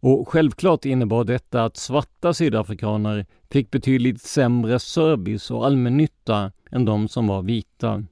Och 0.00 0.28
självklart 0.28 0.84
innebar 0.84 1.24
detta 1.24 1.64
att 1.64 1.76
svarta 1.76 2.34
sydafrikaner 2.34 3.26
fick 3.50 3.70
betydligt 3.70 4.22
sämre 4.22 4.78
service 4.78 5.50
och 5.50 5.66
allmännytta 5.66 6.52
än 6.70 6.84
de 6.84 7.08
som 7.08 7.26
var 7.26 7.42
vita. 7.42 8.04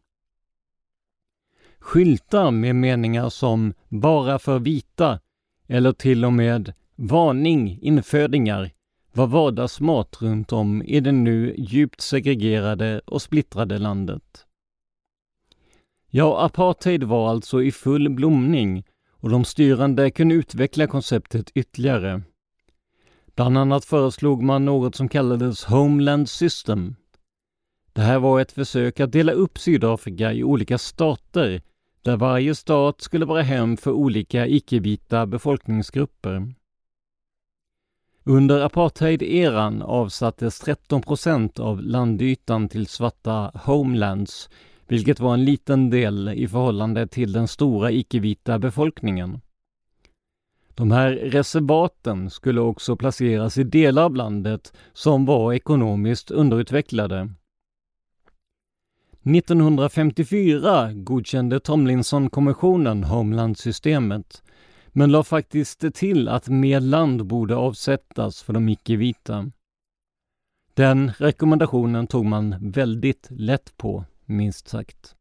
Skyltar 1.78 2.50
med 2.50 2.76
meningar 2.76 3.28
som 3.28 3.72
”bara 3.82 4.38
för 4.38 4.58
vita” 4.58 5.20
eller 5.70 5.92
till 5.92 6.24
och 6.24 6.32
med 6.32 6.72
”varning 6.96 7.78
infödingar” 7.82 8.70
var 9.12 9.26
vardagsmat 9.26 10.22
runt 10.22 10.52
om 10.52 10.82
i 10.82 11.00
det 11.00 11.12
nu 11.12 11.54
djupt 11.58 12.00
segregerade 12.00 13.00
och 13.06 13.22
splittrade 13.22 13.78
landet. 13.78 14.46
Ja, 16.10 16.44
apartheid 16.44 17.02
var 17.04 17.30
alltså 17.30 17.62
i 17.62 17.72
full 17.72 18.10
blomning 18.10 18.84
och 19.10 19.30
de 19.30 19.44
styrande 19.44 20.10
kunde 20.10 20.34
utveckla 20.34 20.86
konceptet 20.86 21.50
ytterligare. 21.54 22.22
Bland 23.34 23.58
annat 23.58 23.84
föreslog 23.84 24.42
man 24.42 24.64
något 24.64 24.94
som 24.94 25.08
kallades 25.08 25.64
Homeland 25.64 26.28
System. 26.28 26.96
Det 27.92 28.00
här 28.00 28.18
var 28.18 28.40
ett 28.40 28.52
försök 28.52 29.00
att 29.00 29.12
dela 29.12 29.32
upp 29.32 29.58
Sydafrika 29.58 30.32
i 30.32 30.44
olika 30.44 30.78
stater 30.78 31.62
där 32.02 32.16
varje 32.16 32.54
stat 32.54 33.00
skulle 33.00 33.24
vara 33.24 33.42
hem 33.42 33.76
för 33.76 33.90
olika 33.90 34.46
icke-vita 34.46 35.26
befolkningsgrupper. 35.26 36.54
Under 38.24 38.60
apartheid-eran 38.60 39.82
avsattes 39.82 40.58
13 40.58 41.02
procent 41.02 41.58
av 41.58 41.82
landytan 41.82 42.68
till 42.68 42.86
svarta 42.86 43.50
homelands 43.54 44.48
vilket 44.90 45.20
var 45.20 45.34
en 45.34 45.44
liten 45.44 45.90
del 45.90 46.28
i 46.28 46.48
förhållande 46.48 47.06
till 47.06 47.32
den 47.32 47.48
stora 47.48 47.90
icke-vita 47.90 48.58
befolkningen. 48.58 49.40
De 50.74 50.90
här 50.90 51.10
reservaten 51.10 52.30
skulle 52.30 52.60
också 52.60 52.96
placeras 52.96 53.58
i 53.58 53.64
delar 53.64 54.02
av 54.04 54.14
landet 54.14 54.72
som 54.92 55.26
var 55.26 55.52
ekonomiskt 55.52 56.30
underutvecklade. 56.30 57.28
1954 59.22 60.92
godkände 60.92 61.60
Tomlinson-kommissionen 61.60 63.04
Homeland-systemet 63.04 64.42
men 64.88 65.12
la 65.12 65.22
faktiskt 65.22 65.94
till 65.94 66.28
att 66.28 66.48
mer 66.48 66.80
land 66.80 67.26
borde 67.26 67.56
avsättas 67.56 68.42
för 68.42 68.52
de 68.52 68.68
icke-vita. 68.68 69.50
Den 70.74 71.12
rekommendationen 71.18 72.06
tog 72.06 72.26
man 72.26 72.70
väldigt 72.70 73.26
lätt 73.30 73.76
på 73.76 74.04
minst 74.24 74.68
sagt. 74.68 75.14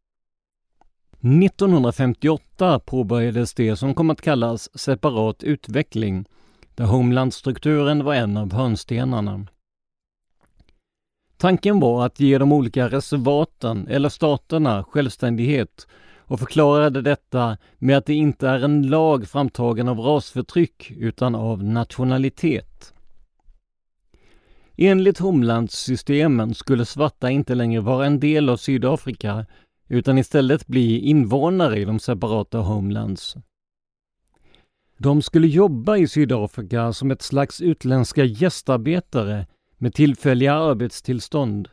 1958 1.22 2.80
påbörjades 2.80 3.54
det 3.54 3.76
som 3.76 3.94
kom 3.94 4.10
att 4.10 4.22
kallas 4.22 4.80
separat 4.80 5.44
utveckling, 5.44 6.26
där 6.76 6.86
Homeland-strukturen 6.86 8.04
var 8.04 8.16
en 8.16 8.38
av 8.38 8.54
hörnstenarna. 8.54 9.48
Tanken 11.42 11.80
var 11.80 12.06
att 12.06 12.20
ge 12.20 12.38
de 12.38 12.52
olika 12.52 12.88
reservaten 12.88 13.88
eller 13.88 14.10
staterna 14.10 14.84
självständighet 14.84 15.88
och 16.18 16.40
förklarade 16.40 17.02
detta 17.02 17.58
med 17.78 17.98
att 17.98 18.06
det 18.06 18.14
inte 18.14 18.48
är 18.48 18.64
en 18.64 18.88
lag 18.88 19.28
framtagen 19.28 19.88
av 19.88 20.00
rasförtryck 20.00 20.92
utan 20.92 21.36
av 21.36 21.64
nationalitet. 21.64 22.94
Enligt 24.78 25.20
Homelandssystemen 25.20 26.54
skulle 26.56 26.86
svarta 26.86 27.30
inte 27.30 27.56
längre 27.56 27.82
vara 27.82 28.06
en 28.06 28.20
del 28.20 28.50
av 28.50 28.58
Sydafrika 28.58 29.46
utan 29.88 30.18
istället 30.18 30.68
bli 30.68 31.00
invånare 31.00 31.80
i 31.80 31.86
de 31.86 32.00
separata 32.00 32.58
Homelands. 32.58 33.36
De 34.98 35.22
skulle 35.22 35.48
jobba 35.48 35.98
i 35.98 36.08
Sydafrika 36.08 36.94
som 36.94 37.12
ett 37.12 37.22
slags 37.22 37.62
utländska 37.62 38.24
gästarbetare 38.24 39.48
med 39.80 39.94
tillfälliga 39.94 40.54
arbetstillstånd. 40.54 41.70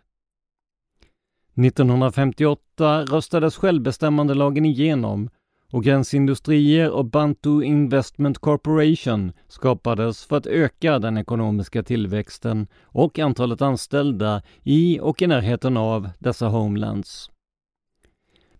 1958 1.54 3.04
röstades 3.04 3.56
självbestämmandelagen 3.56 4.64
igenom 4.64 5.30
och 5.72 5.84
Gränsindustrier 5.84 6.90
och 6.90 7.04
Bantu 7.04 7.62
Investment 7.62 8.38
Corporation 8.38 9.32
skapades 9.48 10.24
för 10.24 10.36
att 10.36 10.46
öka 10.46 10.98
den 10.98 11.18
ekonomiska 11.18 11.82
tillväxten 11.82 12.66
och 12.82 13.18
antalet 13.18 13.62
anställda 13.62 14.42
i 14.62 15.00
och 15.00 15.22
i 15.22 15.26
närheten 15.26 15.76
av 15.76 16.08
dessa 16.18 16.48
homelands. 16.48 17.30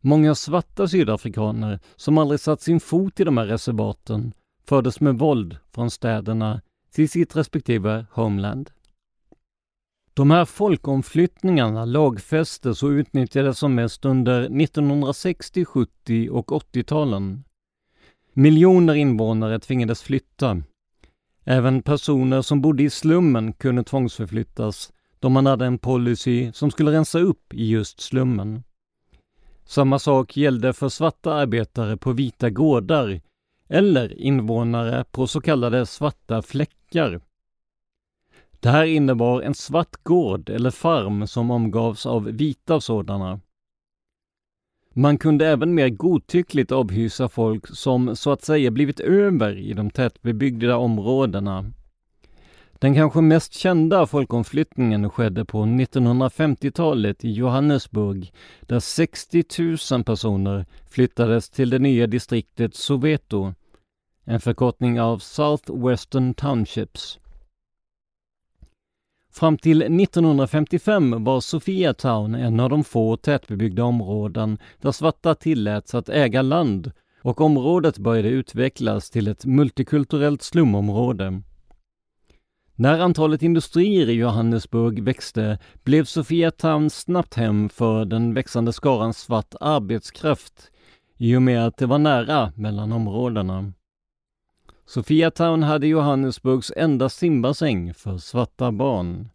Många 0.00 0.34
svarta 0.34 0.88
sydafrikaner 0.88 1.80
som 1.96 2.18
aldrig 2.18 2.40
satt 2.40 2.60
sin 2.60 2.80
fot 2.80 3.20
i 3.20 3.24
de 3.24 3.36
här 3.36 3.46
reservaten 3.46 4.32
fördes 4.68 5.00
med 5.00 5.18
våld 5.18 5.56
från 5.74 5.90
städerna 5.90 6.60
till 6.94 7.08
sitt 7.08 7.36
respektive 7.36 8.06
homeland. 8.12 8.70
De 10.16 10.30
här 10.30 10.44
folkomflyttningarna 10.44 11.84
lagfästes 11.84 12.82
och 12.82 12.88
utnyttjades 12.88 13.58
som 13.58 13.74
mest 13.74 14.04
under 14.04 14.48
1960-, 14.48 15.64
70 15.64 16.28
och 16.30 16.50
80-talen. 16.50 17.44
Miljoner 18.32 18.94
invånare 18.94 19.58
tvingades 19.58 20.02
flytta. 20.02 20.62
Även 21.44 21.82
personer 21.82 22.42
som 22.42 22.60
bodde 22.60 22.82
i 22.82 22.90
slummen 22.90 23.52
kunde 23.52 23.84
tvångsförflyttas 23.84 24.92
då 25.20 25.28
man 25.28 25.46
hade 25.46 25.66
en 25.66 25.78
policy 25.78 26.52
som 26.52 26.70
skulle 26.70 26.92
rensa 26.92 27.18
upp 27.18 27.54
i 27.54 27.68
just 27.68 28.00
slummen. 28.00 28.62
Samma 29.64 29.98
sak 29.98 30.36
gällde 30.36 30.72
för 30.72 30.88
svarta 30.88 31.34
arbetare 31.34 31.96
på 31.96 32.12
vita 32.12 32.50
gårdar 32.50 33.20
eller 33.68 34.20
invånare 34.20 35.04
på 35.10 35.26
så 35.26 35.40
kallade 35.40 35.86
svarta 35.86 36.42
fläckar. 36.42 37.20
Det 38.60 38.68
här 38.68 38.84
innebar 38.84 39.42
en 39.42 39.54
svart 39.54 39.96
gård 40.02 40.50
eller 40.50 40.70
farm 40.70 41.26
som 41.26 41.50
omgavs 41.50 42.06
av 42.06 42.24
vita 42.24 42.80
sådana. 42.80 43.40
Man 44.92 45.18
kunde 45.18 45.46
även 45.46 45.74
mer 45.74 45.88
godtyckligt 45.88 46.72
avhysa 46.72 47.28
folk 47.28 47.66
som 47.66 48.16
så 48.16 48.30
att 48.32 48.44
säga 48.44 48.70
blivit 48.70 49.00
över 49.00 49.56
i 49.56 49.72
de 49.72 49.90
tätbebyggda 49.90 50.76
områdena. 50.76 51.72
Den 52.78 52.94
kanske 52.94 53.20
mest 53.20 53.54
kända 53.54 54.06
folkomflyttningen 54.06 55.10
skedde 55.10 55.44
på 55.44 55.58
1950-talet 55.58 57.24
i 57.24 57.30
Johannesburg 57.30 58.32
där 58.60 58.80
60 58.80 59.44
000 59.92 60.04
personer 60.04 60.66
flyttades 60.90 61.50
till 61.50 61.70
det 61.70 61.78
nya 61.78 62.06
distriktet 62.06 62.74
Soweto, 62.74 63.54
en 64.24 64.40
förkortning 64.40 65.00
av 65.00 65.18
South 65.18 65.86
Western 65.86 66.34
Townships. 66.34 67.18
Fram 69.38 69.58
till 69.58 69.82
1955 69.82 71.24
var 71.24 71.40
Sofia 71.40 71.94
Town 71.94 72.34
en 72.34 72.60
av 72.60 72.70
de 72.70 72.84
få 72.84 73.16
tätbebyggda 73.16 73.84
områden 73.84 74.58
där 74.80 74.92
svarta 74.92 75.34
tilläts 75.34 75.94
att 75.94 76.08
äga 76.08 76.42
land 76.42 76.92
och 77.22 77.40
området 77.40 77.98
började 77.98 78.28
utvecklas 78.28 79.10
till 79.10 79.28
ett 79.28 79.44
multikulturellt 79.44 80.42
slumområde. 80.42 81.42
När 82.74 82.98
antalet 82.98 83.42
industrier 83.42 84.08
i 84.08 84.12
Johannesburg 84.12 85.02
växte 85.02 85.58
blev 85.84 86.04
Sofia 86.04 86.50
Town 86.50 86.90
snabbt 86.90 87.34
hem 87.34 87.68
för 87.68 88.04
den 88.04 88.34
växande 88.34 88.72
skaran 88.72 89.14
svart 89.14 89.54
arbetskraft 89.60 90.70
i 91.16 91.36
och 91.36 91.42
med 91.42 91.66
att 91.66 91.76
det 91.76 91.86
var 91.86 91.98
nära 91.98 92.52
mellan 92.56 92.92
områdena. 92.92 93.72
Sofiatown 94.86 95.62
hade 95.62 95.86
Johannesburgs 95.86 96.72
enda 96.76 97.08
simbassäng 97.08 97.94
för 97.94 98.18
svarta 98.18 98.72
barn. 98.72 99.28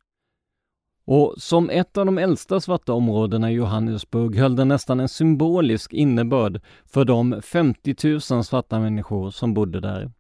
Och 1.06 1.34
som 1.38 1.70
ett 1.70 1.98
av 1.98 2.06
de 2.06 2.18
äldsta 2.18 2.60
svarta 2.60 2.94
områdena 2.94 3.52
i 3.52 3.54
Johannesburg 3.54 4.36
höll 4.36 4.56
den 4.56 4.68
nästan 4.68 5.00
en 5.00 5.10
symbolisk 5.10 5.94
innebörd 5.94 6.62
för 6.86 7.06
de 7.06 7.42
50 7.42 8.32
000 8.34 8.44
svarta 8.44 8.80
människor 8.80 9.32
som 9.32 9.54
bodde 9.54 9.80
där. 9.80 10.12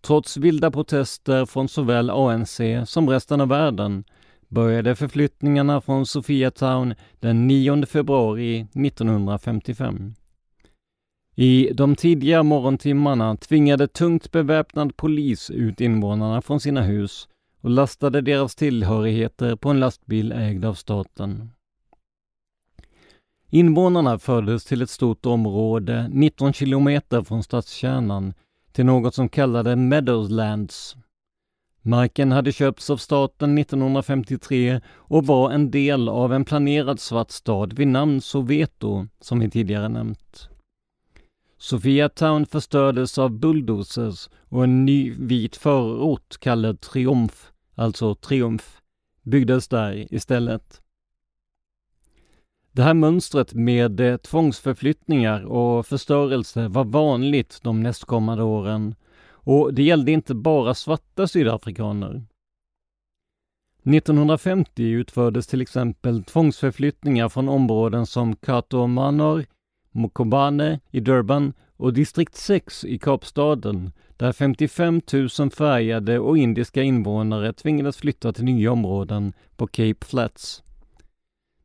Trots 0.00 0.36
vilda 0.36 0.70
protester 0.70 1.46
från 1.46 1.68
såväl 1.68 2.10
ANC 2.10 2.60
som 2.84 3.10
resten 3.10 3.40
av 3.40 3.48
världen 3.48 4.04
började 4.48 4.96
förflyttningarna 4.96 5.80
från 5.80 6.06
Sofiatown 6.06 6.94
den 7.20 7.46
9 7.46 7.86
februari 7.86 8.60
1955. 8.60 10.14
I 11.36 11.70
de 11.74 11.96
tidiga 11.96 12.42
morgontimmarna 12.42 13.36
tvingade 13.36 13.88
tungt 13.88 14.32
beväpnad 14.32 14.96
polis 14.96 15.50
ut 15.50 15.80
invånarna 15.80 16.42
från 16.42 16.60
sina 16.60 16.82
hus 16.82 17.28
och 17.60 17.70
lastade 17.70 18.20
deras 18.20 18.54
tillhörigheter 18.54 19.56
på 19.56 19.70
en 19.70 19.80
lastbil 19.80 20.32
ägd 20.32 20.64
av 20.64 20.74
staten. 20.74 21.50
Invånarna 23.50 24.18
fördes 24.18 24.64
till 24.64 24.82
ett 24.82 24.90
stort 24.90 25.26
område 25.26 26.08
19 26.12 26.52
kilometer 26.52 27.22
från 27.22 27.42
stadskärnan 27.42 28.34
till 28.72 28.86
något 28.86 29.14
som 29.14 29.28
kallades 29.28 29.76
Meadowlands. 29.76 30.96
Marken 31.82 32.32
hade 32.32 32.52
köpts 32.52 32.90
av 32.90 32.96
staten 32.96 33.58
1953 33.58 34.80
och 34.88 35.26
var 35.26 35.50
en 35.50 35.70
del 35.70 36.08
av 36.08 36.32
en 36.32 36.44
planerad 36.44 37.00
svart 37.00 37.30
stad 37.30 37.72
vid 37.72 37.88
namn 37.88 38.20
Soweto, 38.20 39.06
som 39.20 39.40
vi 39.40 39.50
tidigare 39.50 39.88
nämnt. 39.88 40.48
Sofia 41.64 42.08
Town 42.08 42.46
förstördes 42.46 43.18
av 43.18 43.30
bulldozers 43.30 44.28
och 44.48 44.64
en 44.64 44.84
ny 44.84 45.14
vit 45.18 45.56
förort 45.56 46.40
kallad 46.40 46.80
Triumf, 46.80 47.52
alltså 47.74 48.14
Triumf, 48.14 48.80
byggdes 49.22 49.68
där 49.68 50.14
istället. 50.14 50.82
Det 52.72 52.82
här 52.82 52.94
mönstret 52.94 53.54
med 53.54 54.00
eh, 54.00 54.16
tvångsförflyttningar 54.16 55.44
och 55.44 55.86
förstörelse 55.86 56.68
var 56.68 56.84
vanligt 56.84 57.60
de 57.62 57.82
nästkommande 57.82 58.42
åren 58.42 58.94
och 59.28 59.74
det 59.74 59.82
gällde 59.82 60.12
inte 60.12 60.34
bara 60.34 60.74
svarta 60.74 61.28
sydafrikaner. 61.28 62.24
1950 63.84 64.82
utfördes 64.82 65.46
till 65.46 65.60
exempel 65.60 66.24
tvångsförflyttningar 66.24 67.28
från 67.28 67.48
områden 67.48 68.06
som 68.06 68.36
Kato 68.36 68.86
Manor, 68.86 69.44
Mokobane 69.94 70.80
i 70.90 71.00
Durban 71.00 71.52
och 71.76 71.92
distrikt 71.92 72.36
6 72.36 72.84
i 72.84 72.98
Kapstaden 72.98 73.92
där 74.16 74.32
55 74.32 75.00
000 75.38 75.50
färgade 75.50 76.18
och 76.18 76.38
indiska 76.38 76.82
invånare 76.82 77.52
tvingades 77.52 77.96
flytta 77.96 78.32
till 78.32 78.44
nya 78.44 78.72
områden 78.72 79.32
på 79.56 79.66
Cape 79.66 80.06
Flats. 80.06 80.62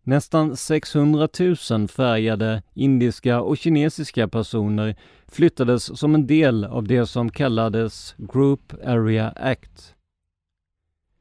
Nästan 0.04 0.58
600 0.58 1.28
000 1.70 1.88
färgade 1.88 2.64
indiska 2.74 3.42
och 3.42 3.58
kinesiska 3.58 4.28
personer 4.28 4.96
flyttades 5.28 6.00
som 6.00 6.16
en 6.16 6.28
del 6.28 6.66
av 6.66 6.84
det 6.84 7.06
som 7.06 7.30
kallades 7.32 8.16
Group 8.18 8.74
Area 8.86 9.30
Act. 9.30 9.96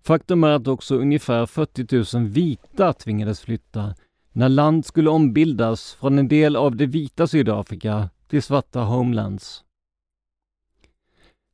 Faktum 0.03 0.45
är 0.45 0.51
att 0.51 0.69
också 0.69 0.97
ungefär 0.97 1.47
40 1.47 2.17
000 2.19 2.29
vita 2.29 2.93
tvingades 2.93 3.41
flytta 3.41 3.95
när 4.39 4.49
land 4.49 4.87
skulle 4.87 5.11
ombildas 5.11 5.95
från 5.95 6.19
en 6.19 6.29
del 6.29 6.57
av 6.57 6.77
det 6.77 6.87
vita 6.87 7.27
Sydafrika 7.27 8.11
till 8.29 8.43
svarta 8.43 8.81
homelands. 8.81 9.65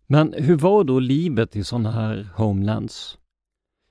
Men 0.06 0.34
hur 0.38 0.56
var 0.56 0.84
då 0.84 0.98
livet 0.98 1.56
i 1.56 1.64
sådana 1.64 1.90
här 1.90 2.28
homelands? 2.34 3.18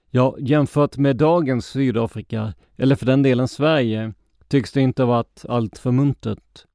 Ja, 0.10 0.36
jämfört 0.40 0.98
med 0.98 1.16
dagens 1.16 1.66
Sydafrika, 1.66 2.54
eller 2.78 2.96
för 2.96 3.06
den 3.06 3.24
delen 3.24 3.48
Sverige, 3.48 4.14
tycks 4.48 4.72
det 4.72 4.82
inte 4.82 5.04
ha 5.04 5.08
varit 5.08 5.46
allt 5.50 5.78
för 5.78 5.92
muntert. 5.92 6.66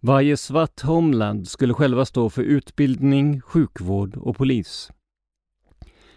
Varje 0.00 0.36
svart 0.36 0.80
homeland 0.80 1.48
skulle 1.48 1.74
själva 1.74 2.04
stå 2.04 2.30
för 2.30 2.42
utbildning, 2.42 3.40
sjukvård 3.40 4.16
och 4.16 4.36
polis. 4.36 4.90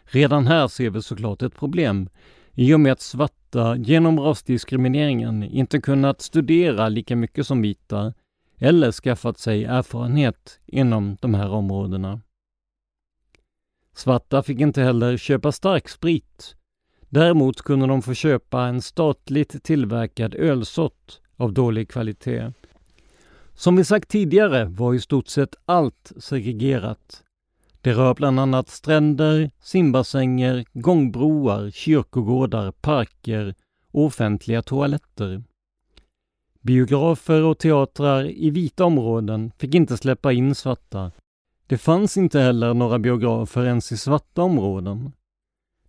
Redan 0.03 0.47
här 0.47 0.67
ser 0.67 0.89
vi 0.89 1.01
såklart 1.01 1.41
ett 1.41 1.55
problem 1.55 2.09
i 2.53 2.73
och 2.73 2.79
med 2.79 2.91
att 2.91 3.01
svarta 3.01 3.38
genom 3.77 4.19
rasdiskrimineringen 4.19 5.43
inte 5.43 5.81
kunnat 5.81 6.21
studera 6.21 6.89
lika 6.89 7.15
mycket 7.15 7.47
som 7.47 7.61
vita 7.61 8.13
eller 8.57 8.91
skaffat 8.91 9.39
sig 9.39 9.63
erfarenhet 9.65 10.59
inom 10.65 11.17
de 11.21 11.33
här 11.33 11.49
områdena. 11.49 12.21
Svarta 13.95 14.43
fick 14.43 14.59
inte 14.59 14.81
heller 14.81 15.17
köpa 15.17 15.51
starksprit. 15.51 16.55
Däremot 17.09 17.61
kunde 17.61 17.87
de 17.87 18.01
få 18.01 18.13
köpa 18.13 18.63
en 18.63 18.81
statligt 18.81 19.63
tillverkad 19.63 20.35
ölsort 20.35 21.19
av 21.35 21.53
dålig 21.53 21.89
kvalitet. 21.89 22.51
Som 23.53 23.75
vi 23.75 23.83
sagt 23.83 24.09
tidigare 24.09 24.65
var 24.65 24.93
i 24.93 24.99
stort 24.99 25.27
sett 25.27 25.55
allt 25.65 26.11
segregerat. 26.17 27.23
Det 27.81 27.93
rör 27.93 28.13
bland 28.13 28.39
annat 28.39 28.69
stränder, 28.69 29.51
simbassänger, 29.59 30.65
gångbroar, 30.73 31.71
kyrkogårdar, 31.71 32.71
parker 32.71 33.55
och 33.91 34.05
offentliga 34.05 34.61
toaletter. 34.61 35.43
Biografer 36.61 37.43
och 37.43 37.57
teatrar 37.57 38.25
i 38.25 38.49
vita 38.49 38.85
områden 38.85 39.51
fick 39.57 39.75
inte 39.75 39.97
släppa 39.97 40.31
in 40.31 40.55
svarta. 40.55 41.11
Det 41.67 41.77
fanns 41.77 42.17
inte 42.17 42.39
heller 42.39 42.73
några 42.73 42.99
biografer 42.99 43.65
ens 43.65 43.91
i 43.91 43.97
svarta 43.97 44.41
områden. 44.41 45.11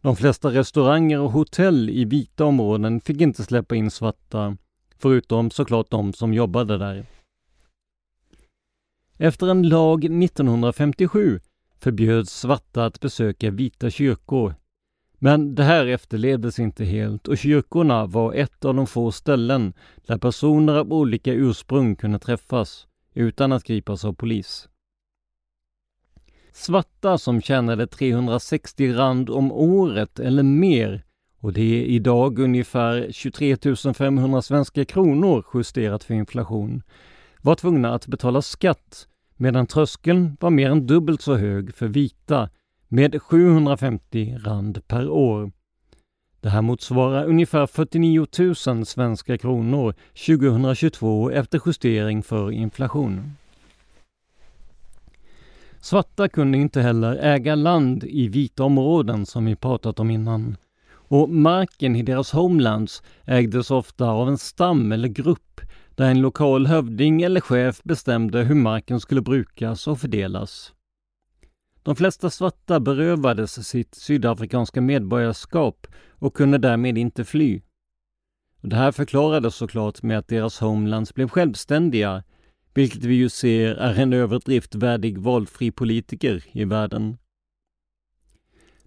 De 0.00 0.16
flesta 0.16 0.50
restauranger 0.50 1.20
och 1.20 1.31
hotell 1.31 1.90
i 1.90 2.05
vita 2.05 2.44
områden 2.44 3.00
fick 3.00 3.20
inte 3.20 3.44
släppa 3.44 3.76
in 3.76 3.90
svarta, 3.90 4.57
förutom 4.98 5.50
såklart 5.50 5.90
de 5.90 6.12
som 6.12 6.35
jobbade 6.35 6.79
där. 6.79 7.07
Efter 9.18 9.46
en 9.46 9.68
lag 9.68 10.05
1957 10.05 11.40
förbjöds 11.81 12.40
svarta 12.40 12.85
att 12.85 13.01
besöka 13.01 13.51
vita 13.51 13.90
kyrkor. 13.90 14.55
Men 15.19 15.55
det 15.55 15.62
här 15.62 15.87
efterlevdes 15.87 16.59
inte 16.59 16.85
helt 16.85 17.29
och 17.29 17.38
kyrkorna 17.38 18.07
var 18.07 18.35
ett 18.35 18.64
av 18.64 18.75
de 18.75 18.87
få 18.87 19.12
ställen 19.12 19.73
där 20.07 20.19
personer 20.19 20.75
av 20.75 20.93
olika 20.93 21.33
ursprung 21.33 21.97
kunde 21.97 22.19
träffas 22.19 22.87
utan 23.14 23.53
att 23.53 23.64
gripas 23.64 24.05
av 24.05 24.12
polis. 24.12 24.69
Svarta 26.53 27.19
som 27.19 27.43
tjänade 27.43 27.87
360 27.87 28.93
rand 28.93 29.31
om 29.31 29.53
året 29.53 30.21
eller 30.21 30.43
mer 30.43 31.05
och 31.40 31.53
det 31.53 31.83
är 31.83 31.85
idag 31.85 32.38
ungefär 32.38 33.09
23 33.12 33.57
500 33.95 34.43
svenska 34.43 34.85
kronor 34.85 35.45
justerat 35.55 36.05
för 36.05 36.14
inflation, 36.14 36.83
var 37.43 37.55
tvungna 37.55 37.95
att 37.95 38.07
betala 38.07 38.43
skatt 38.43 39.09
medan 39.40 39.66
tröskeln 39.66 40.37
var 40.40 40.50
mer 40.50 40.70
än 40.70 40.87
dubbelt 40.87 41.22
så 41.22 41.37
hög 41.37 41.74
för 41.74 41.88
vita 41.88 42.48
med 42.88 43.22
750 43.22 44.38
rand 44.44 44.88
per 44.88 45.11
år. 45.11 45.53
Det 46.40 46.48
här 46.48 46.62
motsvarar 46.62 47.24
ungefär 47.24 47.66
49 47.66 48.26
000 48.66 48.87
svenska 48.87 49.38
kronor 49.38 49.94
2022 50.26 51.31
efter 51.31 51.61
justering 51.66 52.22
för 52.22 52.53
inflation. 52.53 53.33
Svarta 55.81 56.29
kunde 56.29 56.59
inte 56.59 56.81
heller 56.81 57.16
äga 57.16 57.55
land 57.55 58.05
i 58.05 58.29
vita 58.29 58.64
områden 58.64 59.26
som 59.26 59.44
vi 59.44 59.57
pratat 59.57 60.00
om 60.00 60.11
innan. 60.11 60.57
Och 60.92 61.29
marken 61.29 61.96
i 61.96 62.03
deras 62.03 62.33
homelands 62.33 63.03
ägdes 63.24 63.70
ofta 63.70 64.07
av 64.07 64.29
en 64.29 64.38
stam 64.38 64.92
eller 64.92 65.09
grupp 65.09 65.61
där 65.94 66.11
en 66.11 66.20
lokal 66.20 66.66
hövding 66.66 67.22
eller 67.22 67.40
chef 67.40 67.83
bestämde 67.83 68.42
hur 68.42 68.55
marken 68.55 69.00
skulle 69.00 69.22
brukas 69.22 69.88
och 69.88 70.00
fördelas. 70.00 70.72
De 71.83 71.96
flesta 71.96 72.31
svarta 72.31 72.81
berövades 72.81 73.68
sitt 73.68 73.94
sydafrikanska 73.94 74.81
medborgarskap 74.81 75.87
och 76.11 76.37
kunde 76.37 76.59
därmed 76.59 76.98
inte 76.98 77.24
fly. 77.24 77.62
Det 78.61 78.76
här 78.76 78.92
förklarades 78.92 79.55
såklart 79.55 80.03
med 80.03 80.18
att 80.18 80.29
deras 80.29 80.61
homelands 80.61 81.14
blev 81.14 81.29
självständiga, 81.29 82.24
vilket 82.74 83.05
vi 83.05 83.14
ju 83.14 83.29
ser 83.29 83.74
är 83.74 83.98
en 83.98 84.12
överdrift 84.12 84.74
värdig 84.74 85.18
valfri 85.18 85.70
politiker 85.70 86.44
i 86.53 86.64
världen. 86.64 87.16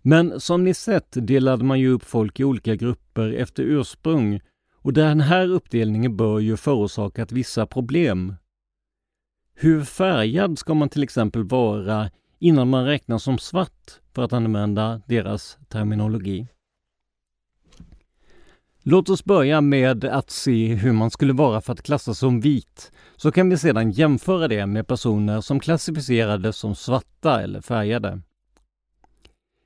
Men 0.02 0.40
som 0.40 0.64
ni 0.64 0.74
sett 0.74 1.28
delade 1.28 1.64
man 1.64 1.80
ju 1.80 1.90
upp 1.90 2.04
folk 2.04 2.40
i 2.40 2.44
olika 2.44 2.76
grupper 2.76 3.34
efter 3.34 3.64
ursprung 3.64 4.42
och 4.84 4.94
den 4.94 5.22
här 5.22 5.48
uppdelningen 5.48 6.18
bör 6.18 6.40
ju 6.40 6.58
förorsakat 6.58 7.32
vissa 7.32 7.66
problem. 7.66 8.36
Hur 9.56 9.84
färgad 9.84 10.60
ska 10.60 10.74
man 10.74 10.90
till 10.90 11.04
exempel 11.04 11.44
vara 11.44 12.10
innan 12.40 12.70
man 12.70 12.86
räknas 12.86 13.24
som 13.24 13.38
svart, 13.38 14.00
för 14.16 14.24
att 14.24 14.34
använda 14.34 15.02
deras 15.08 15.58
terminologi? 15.70 16.48
Låt 18.82 19.10
oss 19.10 19.26
börja 19.26 19.62
med 19.62 20.06
att 20.06 20.30
se 20.30 20.74
hur 20.74 20.92
man 20.92 21.12
skulle 21.12 21.34
vara 21.34 21.62
för 21.62 21.74
att 21.74 21.84
klassas 21.84 22.20
som 22.20 22.40
vit, 22.40 22.92
så 23.16 23.32
kan 23.32 23.50
vi 23.50 23.58
sedan 23.58 23.92
jämföra 23.92 24.48
det 24.48 24.66
med 24.66 24.88
personer 24.88 25.42
som 25.42 25.60
klassificerades 25.60 26.58
som 26.58 26.76
svarta 26.76 27.42
eller 27.42 27.62
färgade. 27.62 28.22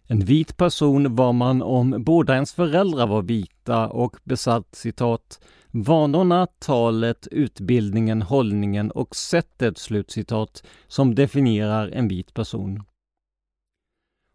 En 0.09 0.19
vit 0.19 0.57
person 0.57 1.15
var 1.15 1.33
man 1.33 1.61
om 1.61 2.03
båda 2.03 2.33
ens 2.33 2.53
föräldrar 2.53 3.07
var 3.07 3.21
vita 3.21 3.87
och 3.87 4.17
besatt 4.23 4.75
citat 4.75 5.39
vanorna, 5.71 6.47
talet, 6.59 7.27
utbildningen, 7.31 8.21
hållningen 8.21 8.91
och 8.91 9.15
sättet 9.15 9.77
slutcitat 9.77 10.63
som 10.87 11.15
definierar 11.15 11.89
en 11.89 12.07
vit 12.07 12.33
person. 12.33 12.83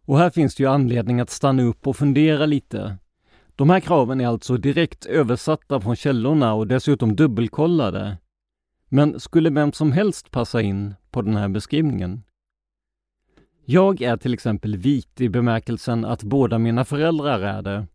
Och 0.07 0.19
här 0.19 0.31
finns 0.31 0.55
det 0.55 0.63
ju 0.63 0.69
anledning 0.69 1.21
att 1.21 1.31
stanna 1.31 1.63
upp 1.63 1.87
och 1.87 1.97
fundera 1.97 2.47
lite. 2.47 2.97
De 3.57 3.71
här 3.71 3.81
kraven 3.81 4.21
är 4.21 4.27
alltså 4.27 4.57
direkt 4.57 5.07
översatta 5.07 5.81
från 5.81 5.97
källorna 5.97 6.55
och 6.55 6.67
dessutom 6.67 7.17
dubbelkollade. 7.17 8.19
Men 8.89 9.21
skulle 9.21 9.51
vem 9.51 9.73
som 9.73 9.93
helst 9.93 10.31
passa 10.31 10.63
in 10.63 10.95
på 11.11 11.23
den 11.23 11.37
här 11.37 11.49
beskrivningen? 11.49 12.23
Jag 13.65 14.03
är 14.03 14.17
till 14.17 14.35
exempel 14.35 14.77
vit 14.77 15.21
i 15.21 15.29
bemärkelsen 15.29 16.05
att 16.05 16.23
båda 16.23 16.59
mina 16.59 16.85
föräldrar 16.85 17.41
är 17.41 17.63
det. 17.63 17.87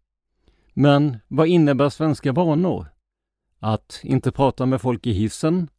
Men 0.73 1.17
vad 1.27 1.47
innebär 1.47 1.89
svenska 1.89 2.31
vanor? 2.31 2.87
Att 3.59 3.99
inte 4.03 4.31
prata 4.31 4.65
med 4.65 4.81
folk 4.81 5.07
i 5.07 5.11
hissen? 5.11 5.69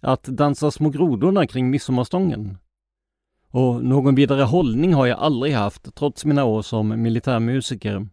Att 0.00 0.24
dansa 0.24 0.70
små 0.70 0.90
grodorna 0.90 1.46
kring 1.46 1.70
midsommarstången? 1.70 2.58
Och 3.50 3.84
någon 3.84 4.14
vidare 4.14 4.42
hållning 4.42 4.94
har 4.94 5.06
jag 5.06 5.18
aldrig 5.18 5.54
haft 5.54 5.94
trots 5.94 6.24
mina 6.24 6.44
år 6.44 6.62
som 6.62 7.02
militärmusiker. 7.02 8.08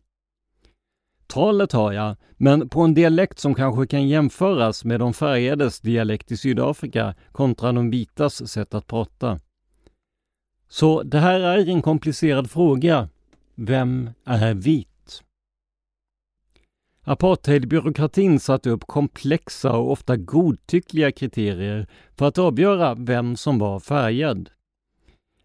Talet 1.27 1.71
har 1.71 1.91
jag, 1.91 2.15
men 2.37 2.69
på 2.69 2.81
en 2.81 2.93
dialekt 2.93 3.39
som 3.39 3.55
kanske 3.55 3.87
kan 3.87 4.07
jämföras 4.07 4.85
med 4.85 4.99
de 4.99 5.13
färgades 5.13 5.79
dialekt 5.79 6.31
i 6.31 6.37
Sydafrika 6.37 7.15
kontra 7.31 7.71
de 7.71 7.89
vitas 7.89 8.51
sätt 8.51 8.73
att 8.73 8.87
prata. 8.87 9.39
Så 10.69 11.03
det 11.03 11.19
här 11.19 11.39
är 11.39 11.69
en 11.69 11.81
komplicerad 11.81 12.51
fråga. 12.51 13.09
Vem 13.55 14.09
är 14.25 14.53
vit? 14.53 15.23
Apartheidbyråkratin 17.03 18.39
satte 18.39 18.69
upp 18.69 18.87
komplexa 18.87 19.71
och 19.71 19.91
ofta 19.91 20.17
godtyckliga 20.17 21.11
kriterier 21.11 21.87
för 22.17 22.27
att 22.27 22.37
avgöra 22.37 22.95
vem 22.95 23.35
som 23.35 23.59
var 23.59 23.79
färgad. 23.79 24.49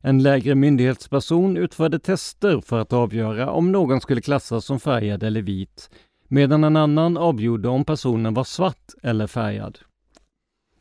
En 0.00 0.22
lägre 0.22 0.54
myndighetsperson 0.54 1.56
utförde 1.56 1.98
tester 1.98 2.60
för 2.60 2.78
att 2.78 2.92
avgöra 2.92 3.50
om 3.50 3.72
någon 3.72 4.00
skulle 4.00 4.20
klassas 4.20 4.64
som 4.64 4.80
färgad 4.80 5.22
eller 5.22 5.42
vit, 5.42 5.90
medan 6.28 6.64
en 6.64 6.76
annan 6.76 7.16
avgjorde 7.16 7.68
om 7.68 7.84
personen 7.84 8.34
var 8.34 8.44
svart 8.44 8.92
eller 9.02 9.26
färgad. 9.26 9.78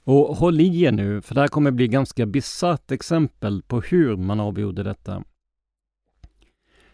Och 0.03 0.35
håll 0.37 0.61
i 0.61 0.83
er 0.83 0.91
nu, 0.91 1.21
för 1.21 1.35
det 1.35 1.41
här 1.41 1.47
kommer 1.47 1.71
bli 1.71 1.87
ganska 1.87 2.25
bisarrt 2.25 2.91
exempel 2.91 3.61
på 3.61 3.81
hur 3.81 4.15
man 4.15 4.39
avgjorde 4.39 4.83
detta. 4.83 5.23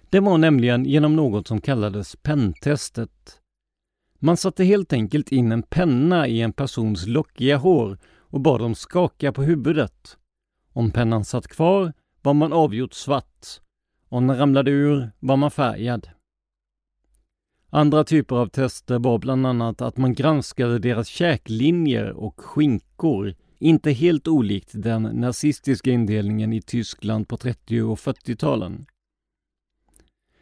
Det 0.10 0.20
var 0.20 0.38
nämligen 0.38 0.86
genom 0.86 1.16
något 1.16 1.48
som 1.48 1.62
kallades 1.62 2.16
penntestet. 2.16 3.42
Man 4.20 4.38
satte 4.38 4.64
helt 4.64 4.94
enkelt 4.94 5.32
in 5.32 5.52
en 5.52 5.64
penna 5.64 6.28
i 6.28 6.42
en 6.42 6.54
persons 6.54 7.08
lockiga 7.08 7.58
hår 7.58 7.98
och 8.18 8.42
bad 8.42 8.60
dem 8.60 8.76
skaka 8.76 9.32
på 9.32 9.44
huvudet. 9.44 10.18
Om 10.74 10.92
pennan 10.92 11.26
satt 11.26 11.48
kvar 11.48 11.94
var 12.22 12.34
man 12.34 12.54
avgjort 12.54 12.94
svart. 12.94 13.48
Om 14.10 14.28
den 14.28 14.38
ramlade 14.38 14.72
ur 14.72 15.12
var 15.20 15.38
man 15.38 15.52
färgad. 15.52 16.10
Andra 17.72 18.04
typer 18.04 18.36
av 18.36 18.48
tester 18.48 19.00
var 19.00 19.18
bland 19.18 19.48
annat 19.48 19.82
att 19.82 19.98
man 19.98 20.14
granskade 20.14 20.80
deras 20.80 21.08
käklinjer 21.08 22.12
och 22.12 22.42
skinkor, 22.42 23.36
inte 23.60 23.92
helt 23.92 24.28
olikt 24.28 24.70
den 24.74 25.04
nazistiska 25.04 25.92
indelningen 25.92 26.54
i 26.54 26.62
Tyskland 26.62 27.28
på 27.28 27.38
30 27.38 27.82
och 27.82 28.00
40-talen. 28.00 28.86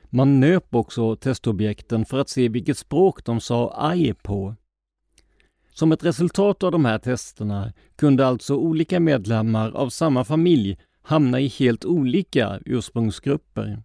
Man 0.10 0.40
nöp 0.40 0.76
också 0.76 1.16
testobjekten 1.16 2.06
för 2.06 2.20
att 2.20 2.30
se 2.30 2.50
vilket 2.50 2.78
språk 2.78 3.26
de 3.26 3.40
sa 3.40 3.74
aj 3.78 4.14
på. 4.14 4.56
Som 5.74 5.92
ett 5.92 6.04
resultat 6.04 6.64
av 6.64 6.72
de 6.72 6.86
här 6.86 7.00
testerna 7.00 7.74
kunde 7.96 8.28
alltså 8.28 8.56
olika 8.56 9.00
medlemmar 9.00 9.72
av 9.72 9.90
samma 9.90 10.24
familj 10.24 10.78
hamna 11.02 11.40
i 11.40 11.48
helt 11.48 11.86
olika 11.86 12.60
ursprungsgrupper. 12.66 13.84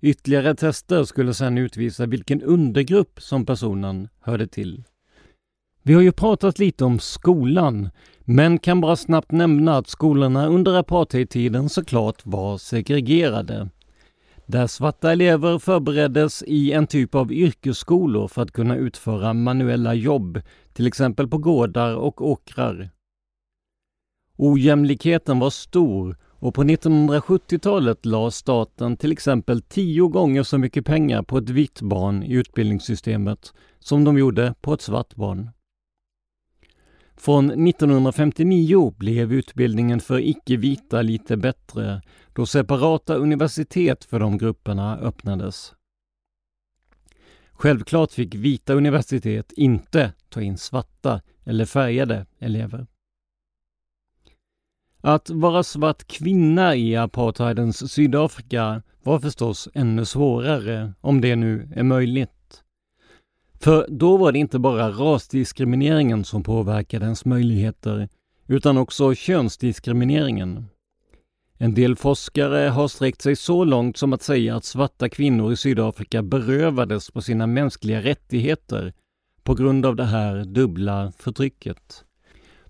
Ytterligare 0.00 0.54
tester 0.54 1.04
skulle 1.04 1.34
sedan 1.34 1.58
utvisa 1.58 2.06
vilken 2.06 2.42
undergrupp 2.42 3.22
som 3.22 3.46
personen 3.46 4.08
hörde 4.20 4.46
till. 4.46 4.84
Vi 5.82 5.94
har 5.94 6.02
ju 6.02 6.12
pratat 6.12 6.58
lite 6.58 6.84
om 6.84 6.98
skolan, 6.98 7.90
men 8.20 8.58
kan 8.58 8.80
bara 8.80 8.96
snabbt 8.96 9.32
nämna 9.32 9.76
att 9.76 9.88
skolorna 9.88 10.46
under 10.46 10.74
apartheidtiden 10.74 11.68
såklart 11.68 12.26
var 12.26 12.58
segregerade. 12.58 13.68
Där 14.46 14.66
svarta 14.66 15.12
elever 15.12 15.58
förbereddes 15.58 16.42
i 16.46 16.72
en 16.72 16.86
typ 16.86 17.14
av 17.14 17.32
yrkesskolor 17.32 18.28
för 18.28 18.42
att 18.42 18.52
kunna 18.52 18.76
utföra 18.76 19.34
manuella 19.34 19.94
jobb, 19.94 20.40
till 20.72 20.86
exempel 20.86 21.28
på 21.28 21.38
gårdar 21.38 21.96
och 21.96 22.26
åkrar. 22.30 22.90
Ojämlikheten 24.36 25.38
var 25.38 25.50
stor 25.50 26.16
och 26.40 26.54
på 26.54 26.64
1970-talet 26.64 28.06
la 28.06 28.30
staten 28.30 28.96
till 28.96 29.12
exempel 29.12 29.62
tio 29.62 30.08
gånger 30.08 30.42
så 30.42 30.58
mycket 30.58 30.86
pengar 30.86 31.22
på 31.22 31.38
ett 31.38 31.50
vitt 31.50 31.80
barn 31.80 32.22
i 32.22 32.32
utbildningssystemet 32.32 33.52
som 33.78 34.04
de 34.04 34.18
gjorde 34.18 34.54
på 34.60 34.74
ett 34.74 34.80
svart 34.80 35.14
barn. 35.14 35.50
Från 37.16 37.68
1959 37.68 38.94
blev 38.98 39.32
utbildningen 39.32 40.00
för 40.00 40.18
icke-vita 40.18 41.02
lite 41.02 41.36
bättre 41.36 42.02
då 42.32 42.46
separata 42.46 43.14
universitet 43.14 44.04
för 44.04 44.20
de 44.20 44.38
grupperna 44.38 44.98
öppnades. 44.98 45.74
Självklart 47.52 48.12
fick 48.12 48.34
vita 48.34 48.74
universitet 48.74 49.52
inte 49.52 50.12
ta 50.28 50.40
in 50.40 50.58
svarta 50.58 51.20
eller 51.44 51.64
färgade 51.64 52.26
elever. 52.38 52.86
Att 55.00 55.30
vara 55.30 55.62
svart 55.62 56.06
kvinna 56.06 56.76
i 56.76 56.96
apartheidens 56.96 57.92
Sydafrika 57.92 58.82
var 59.02 59.18
förstås 59.18 59.68
ännu 59.74 60.04
svårare, 60.04 60.92
om 61.00 61.20
det 61.20 61.36
nu 61.36 61.68
är 61.76 61.82
möjligt. 61.82 62.62
För 63.60 63.86
då 63.88 64.16
var 64.16 64.32
det 64.32 64.38
inte 64.38 64.58
bara 64.58 64.90
rasdiskrimineringen 64.90 66.24
som 66.24 66.42
påverkade 66.42 67.04
ens 67.04 67.24
möjligheter, 67.24 68.08
utan 68.46 68.78
också 68.78 69.14
könsdiskrimineringen. 69.14 70.66
En 71.58 71.74
del 71.74 71.96
forskare 71.96 72.68
har 72.68 72.88
sträckt 72.88 73.22
sig 73.22 73.36
så 73.36 73.64
långt 73.64 73.96
som 73.96 74.12
att 74.12 74.22
säga 74.22 74.56
att 74.56 74.64
svarta 74.64 75.08
kvinnor 75.08 75.52
i 75.52 75.56
Sydafrika 75.56 76.22
berövades 76.22 77.10
på 77.10 77.22
sina 77.22 77.46
mänskliga 77.46 78.02
rättigheter 78.02 78.92
på 79.42 79.54
grund 79.54 79.86
av 79.86 79.96
det 79.96 80.04
här 80.04 80.44
dubbla 80.44 81.12
förtrycket. 81.18 82.04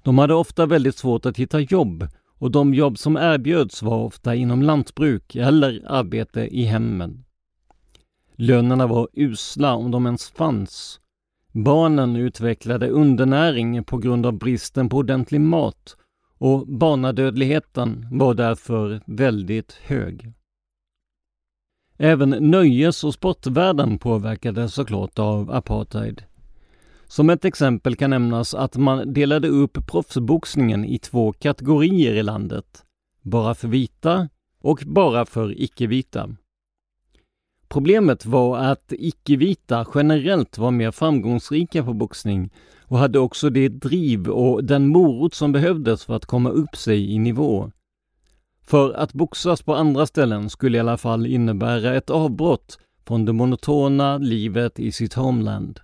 De 0.03 0.19
hade 0.19 0.35
ofta 0.35 0.66
väldigt 0.66 0.97
svårt 0.97 1.27
att 1.27 1.37
hitta 1.37 1.61
jobb 1.61 2.09
och 2.40 2.50
de 2.50 2.74
jobb 2.74 2.98
som 2.98 3.16
erbjöds 3.16 3.83
var 3.83 3.96
ofta 3.96 4.35
inom 4.35 4.62
lantbruk 4.62 5.37
eller 5.37 5.83
arbete 5.87 6.40
i 6.40 6.64
hemmen. 6.64 7.24
Lönerna 8.37 8.87
var 8.87 9.09
usla 9.12 9.74
om 9.74 9.90
de 9.90 10.07
ens 10.07 10.31
fanns. 10.31 11.00
Barnen 11.53 12.16
utvecklade 12.16 12.88
undernäring 12.88 13.85
på 13.85 13.98
grund 13.98 14.26
av 14.26 14.33
bristen 14.33 14.88
på 14.88 14.96
ordentlig 14.96 15.40
mat 15.40 15.96
och 16.38 16.66
barnadödligheten 16.66 18.07
var 18.11 18.35
därför 18.35 19.00
väldigt 19.07 19.72
hög. 19.72 20.33
Även 21.96 22.31
nöjes 22.31 23.05
och 23.05 23.14
sportvärlden 23.14 23.98
påverkades 23.98 24.74
såklart 24.74 25.18
av 25.18 25.50
apartheid. 25.50 26.22
Som 27.11 27.31
ett 27.31 27.44
exempel 27.44 27.96
kan 27.96 28.11
nämnas 28.11 28.55
att 28.55 28.77
man 28.77 29.12
delade 29.12 29.49
upp 29.49 29.87
proffsboxningen 29.87 30.85
i 30.85 30.99
två 30.99 31.33
kategorier 31.33 32.14
i 32.14 32.23
landet. 32.23 32.85
Bara 33.23 33.55
för 33.55 33.68
vita 33.68 34.29
och 34.61 34.83
bara 34.87 35.27
för 35.27 35.61
icke-vita. 35.62 36.37
Problemet 37.68 38.27
var 38.27 38.59
att 38.59 38.92
icke-vita 38.99 39.87
generellt 39.94 40.59
var 40.59 40.70
mer 40.70 40.90
framgångsrika 40.90 41.85
på 41.85 41.92
boxning 41.92 42.51
och 42.87 42.99
hade 42.99 43.18
också 43.18 43.51
det 43.51 43.68
driv 43.68 44.28
och 44.28 44.64
den 44.64 44.89
morot 44.89 45.35
som 45.35 45.53
behövdes 45.53 46.05
för 46.05 46.16
att 46.16 46.26
komma 46.26 46.51
upp 46.51 46.76
sig 46.76 47.12
i 47.12 47.18
nivå. 47.18 47.70
För 48.62 48.93
att 48.93 49.12
boxas 49.12 49.62
på 49.62 49.74
andra 49.74 50.07
ställen 50.07 50.51
skulle 50.51 50.76
i 50.76 50.80
alla 50.80 50.99
fall 50.99 51.26
innebära 51.26 51.95
ett 51.95 52.11
avbrott 52.11 52.78
från 53.07 53.24
det 53.24 53.32
monotona 53.32 54.18
livet 54.18 54.80
i 54.80 54.93
sitt 54.93 55.14
homeland. 55.14 55.80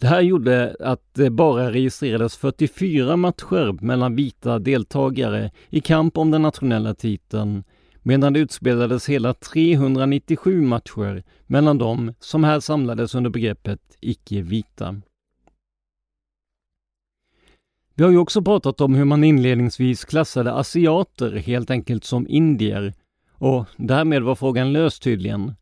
Det 0.00 0.06
här 0.06 0.20
gjorde 0.20 0.76
att 0.80 1.14
det 1.14 1.30
bara 1.30 1.72
registrerades 1.72 2.36
44 2.36 3.16
matcher 3.16 3.84
mellan 3.84 4.16
vita 4.16 4.58
deltagare 4.58 5.50
i 5.70 5.80
kamp 5.80 6.18
om 6.18 6.30
den 6.30 6.42
nationella 6.42 6.94
titeln, 6.94 7.64
medan 8.02 8.32
det 8.32 8.40
utspelades 8.40 9.08
hela 9.08 9.34
397 9.34 10.60
matcher 10.60 11.22
mellan 11.46 11.78
dem 11.78 12.14
som 12.20 12.44
här 12.44 12.60
samlades 12.60 13.14
under 13.14 13.30
begreppet 13.30 13.80
icke-vita. 14.00 15.00
Vi 17.94 18.04
har 18.04 18.10
ju 18.10 18.18
också 18.18 18.42
pratat 18.42 18.80
om 18.80 18.94
hur 18.94 19.04
man 19.04 19.24
inledningsvis 19.24 20.04
klassade 20.04 20.52
asiater 20.52 21.36
helt 21.36 21.70
enkelt 21.70 22.04
som 22.04 22.26
indier 22.28 22.94
och 23.32 23.64
därmed 23.76 24.22
var 24.22 24.34
frågan 24.34 24.72
löst 24.72 25.02
tydligen. 25.02 25.54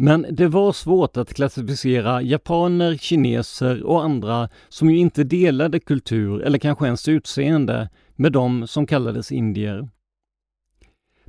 Men 0.00 0.26
det 0.30 0.48
var 0.48 0.72
svårt 0.72 1.16
att 1.16 1.34
klassificera 1.34 2.22
japaner, 2.22 2.96
kineser 2.96 3.82
och 3.82 4.04
andra 4.04 4.48
som 4.68 4.90
ju 4.90 4.98
inte 4.98 5.24
delade 5.24 5.80
kultur 5.80 6.42
eller 6.42 6.58
kanske 6.58 6.86
ens 6.86 7.08
utseende 7.08 7.90
med 8.16 8.32
de 8.32 8.66
som 8.66 8.86
kallades 8.86 9.32
indier. 9.32 9.88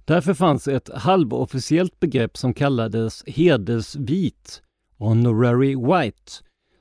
Därför 0.05 0.33
fanns 0.33 0.67
ett 0.67 0.89
halvofficiellt 0.93 1.99
begrepp 1.99 2.37
som 2.37 2.53
kallades 2.53 3.23
hedersvit, 3.27 4.61
honorary 4.97 5.75
white, 5.75 6.31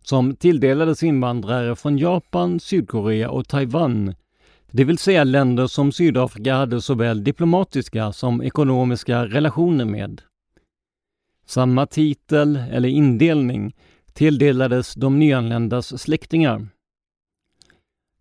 som 0.02 0.36
tilldelades 0.36 1.02
invandrare 1.02 1.76
från 1.76 1.98
Japan, 1.98 2.60
Sydkorea 2.60 3.30
och 3.30 3.48
Taiwan, 3.48 4.14
det 4.70 4.84
vill 4.84 4.98
säga 4.98 5.24
länder 5.24 5.66
som 5.66 5.92
Sydafrika 5.92 6.54
hade 6.54 6.80
såväl 6.80 7.24
diplomatiska 7.24 8.12
som 8.12 8.42
ekonomiska 8.42 9.26
relationer 9.26 9.84
med. 9.84 10.22
Samma 11.48 11.86
titel 11.86 12.56
eller 12.56 12.88
indelning 12.88 13.76
tilldelades 14.12 14.94
de 14.94 15.18
nyanländas 15.18 16.02
släktingar. 16.02 16.68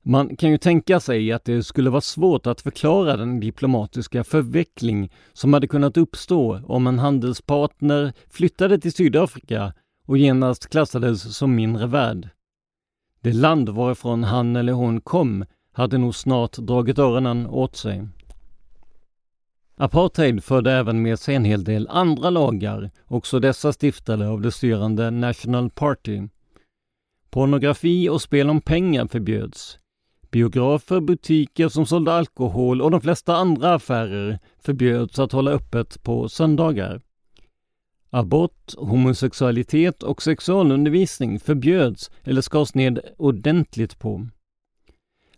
Man 0.02 0.36
kan 0.36 0.52
ju 0.52 0.58
tänka 0.58 1.00
sig 1.00 1.32
att 1.32 1.46
det 1.46 1.64
skulle 1.64 1.90
vara 1.90 2.02
svårt 2.02 2.48
att 2.48 2.62
förklara 2.62 3.18
den 3.18 3.40
diplomatiska 3.40 4.24
förveckling 4.24 5.12
som 5.34 5.54
hade 5.54 5.68
kunnat 5.68 5.98
uppstå 5.98 6.62
om 6.68 6.88
en 6.88 7.00
handelspartner 7.00 8.14
flyttade 8.30 8.80
till 8.80 8.94
Sydafrika 8.94 9.74
och 10.06 10.18
genast 10.18 10.70
klassades 10.70 11.38
som 11.38 11.56
mindre 11.56 11.88
värd. 11.88 12.30
Det 13.22 13.34
land 13.34 13.70
varifrån 13.70 14.24
han 14.24 14.56
eller 14.56 14.74
hon 14.74 15.02
kom 15.02 15.46
hade 15.72 15.98
nog 15.98 16.16
snart 16.16 16.58
dragit 16.58 17.00
öronen 17.00 17.48
åt 17.48 17.76
sig. 17.76 18.08
Apartheid 19.80 20.44
förde 20.44 20.72
även 20.72 21.02
med 21.02 21.20
sig 21.20 21.36
en 21.36 21.46
hel 21.46 21.64
del 21.64 21.88
andra 21.88 22.30
lagar, 22.30 22.92
också 23.06 23.40
dessa 23.40 23.74
stiftade 23.74 24.30
av 24.30 24.42
det 24.42 24.52
styrande 24.52 25.12
National 25.12 25.70
Party. 25.70 26.22
Pornografi 27.30 28.10
och 28.10 28.22
spel 28.22 28.50
om 28.50 28.62
pengar 28.62 29.08
förbjöds. 29.08 29.80
Biografer, 30.32 31.00
butiker 31.00 31.70
som 31.70 31.86
sålde 31.86 32.14
alkohol 32.14 32.82
och 32.82 32.92
de 32.92 33.02
flesta 33.02 33.36
andra 33.36 33.74
affärer 33.74 34.40
förbjöds 34.60 35.20
att 35.20 35.32
hålla 35.32 35.52
öppet 35.52 36.04
på 36.04 36.30
söndagar. 36.30 37.02
Abort, 38.10 38.74
homosexualitet 38.78 40.04
och 40.04 40.22
sexualundervisning 40.22 41.40
förbjöds 41.40 42.12
eller 42.24 42.42
skars 42.42 42.74
ned 42.74 43.00
ordentligt 43.18 44.00
på. 44.00 44.28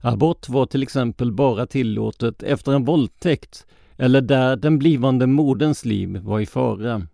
Abort 0.01 0.49
var 0.49 0.65
till 0.65 0.83
exempel 0.83 1.31
bara 1.31 1.67
tillåtet 1.67 2.43
efter 2.43 2.71
en 2.71 2.85
våldtäkt 2.85 3.65
eller 3.99 4.21
där 4.21 4.55
den 4.55 4.79
blivande 4.79 5.27
moderns 5.27 5.85
liv 5.85 6.17
var 6.17 6.39
i 6.39 6.45
fara. 6.45 7.07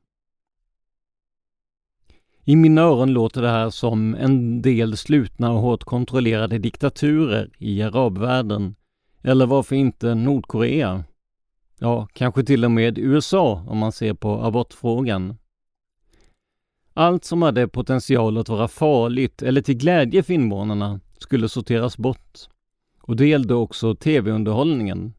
I 2.43 2.55
mina 2.55 2.81
öron 2.81 3.13
låter 3.13 3.41
det 3.41 3.49
här 3.49 3.69
som 3.69 4.15
en 4.15 4.61
del 4.61 4.97
slutna 4.97 5.51
och 5.51 5.59
hårt 5.59 5.83
kontrollerade 5.83 6.57
diktaturer 6.57 7.49
i 7.57 7.81
arabvärlden. 7.81 8.75
Eller 9.21 9.45
varför 9.45 9.75
inte 9.75 10.15
Nordkorea? 10.15 11.03
Ja, 11.79 12.07
kanske 12.13 12.43
till 12.43 12.65
och 12.65 12.71
med 12.71 12.97
USA 12.97 13.63
om 13.67 13.77
man 13.77 13.91
ser 13.91 14.13
på 14.13 14.43
abortfrågan. 14.43 15.37
Allt 16.93 17.25
som 17.25 17.41
hade 17.41 17.67
potential 17.67 18.37
att 18.37 18.49
vara 18.49 18.67
farligt 18.67 19.41
eller 19.41 19.61
till 19.61 19.77
glädje 19.77 20.23
för 20.23 20.33
invånarna 20.33 20.99
skulle 21.17 21.49
sorteras 21.49 21.97
bort. 21.97 22.39
Och 23.01 23.15
det 23.15 23.27
gällde 23.27 23.53
också 23.53 23.95
tv-underhållningen. 23.95 25.13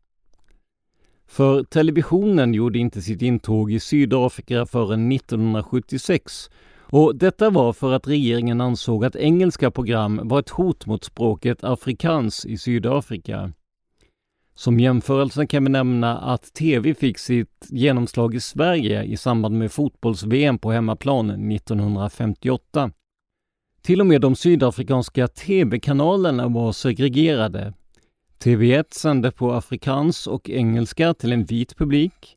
För 1.28 1.62
televisionen 1.62 2.54
gjorde 2.54 2.78
inte 2.78 3.02
sitt 3.02 3.22
intåg 3.22 3.72
i 3.72 3.80
Sydafrika 3.80 4.66
förrän 4.66 5.12
1976 5.12 6.50
och 6.88 7.16
detta 7.16 7.50
var 7.50 7.72
för 7.72 7.92
att 7.92 8.08
regeringen 8.08 8.60
ansåg 8.60 9.04
att 9.04 9.16
engelska 9.16 9.70
program 9.70 10.20
var 10.24 10.38
ett 10.38 10.50
hot 10.50 10.86
mot 10.86 11.04
språket 11.04 11.64
afrikans 11.64 12.46
i 12.46 12.58
Sydafrika. 12.58 13.52
Som 14.54 14.80
jämförelse 14.80 15.46
kan 15.46 15.64
vi 15.64 15.70
nämna 15.70 16.18
att 16.18 16.54
TV 16.54 16.94
fick 16.94 17.18
sitt 17.18 17.66
genomslag 17.68 18.34
i 18.34 18.40
Sverige 18.40 19.02
i 19.02 19.16
samband 19.16 19.58
med 19.58 19.72
fotbolls-VM 19.72 20.58
på 20.58 20.70
hemmaplan 20.72 21.52
1958. 21.52 22.90
Till 23.82 24.00
och 24.00 24.06
med 24.06 24.20
de 24.20 24.36
sydafrikanska 24.36 25.28
TV-kanalerna 25.28 26.48
var 26.48 26.72
segregerade. 26.72 27.74
TV1 28.38 28.84
sände 28.90 29.30
på 29.30 29.52
afrikans 29.52 30.26
och 30.26 30.50
engelska 30.50 31.14
till 31.14 31.32
en 31.32 31.44
vit 31.44 31.76
publik. 31.76 32.36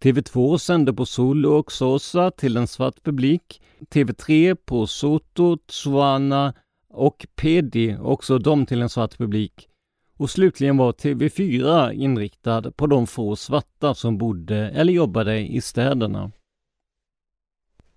TV2 0.00 0.58
sände 0.58 0.92
på 0.92 1.06
Zulu 1.06 1.48
och 1.48 1.66
Xhosa 1.66 2.30
till 2.30 2.56
en 2.56 2.66
svart 2.66 3.02
publik. 3.02 3.62
TV3 3.90 4.54
på 4.54 4.86
Soto, 4.86 5.56
Tswana 5.56 6.54
och 6.90 7.26
Pedi, 7.36 7.96
också 8.00 8.38
de 8.38 8.66
till 8.66 8.82
en 8.82 8.88
svart 8.88 9.18
publik. 9.18 9.68
Och 10.16 10.30
slutligen 10.30 10.76
var 10.76 10.92
TV4 10.92 11.92
inriktad 11.92 12.72
på 12.72 12.86
de 12.86 13.06
få 13.06 13.36
svarta 13.36 13.94
som 13.94 14.18
bodde 14.18 14.56
eller 14.56 14.92
jobbade 14.92 15.38
i 15.38 15.60
städerna. 15.60 16.30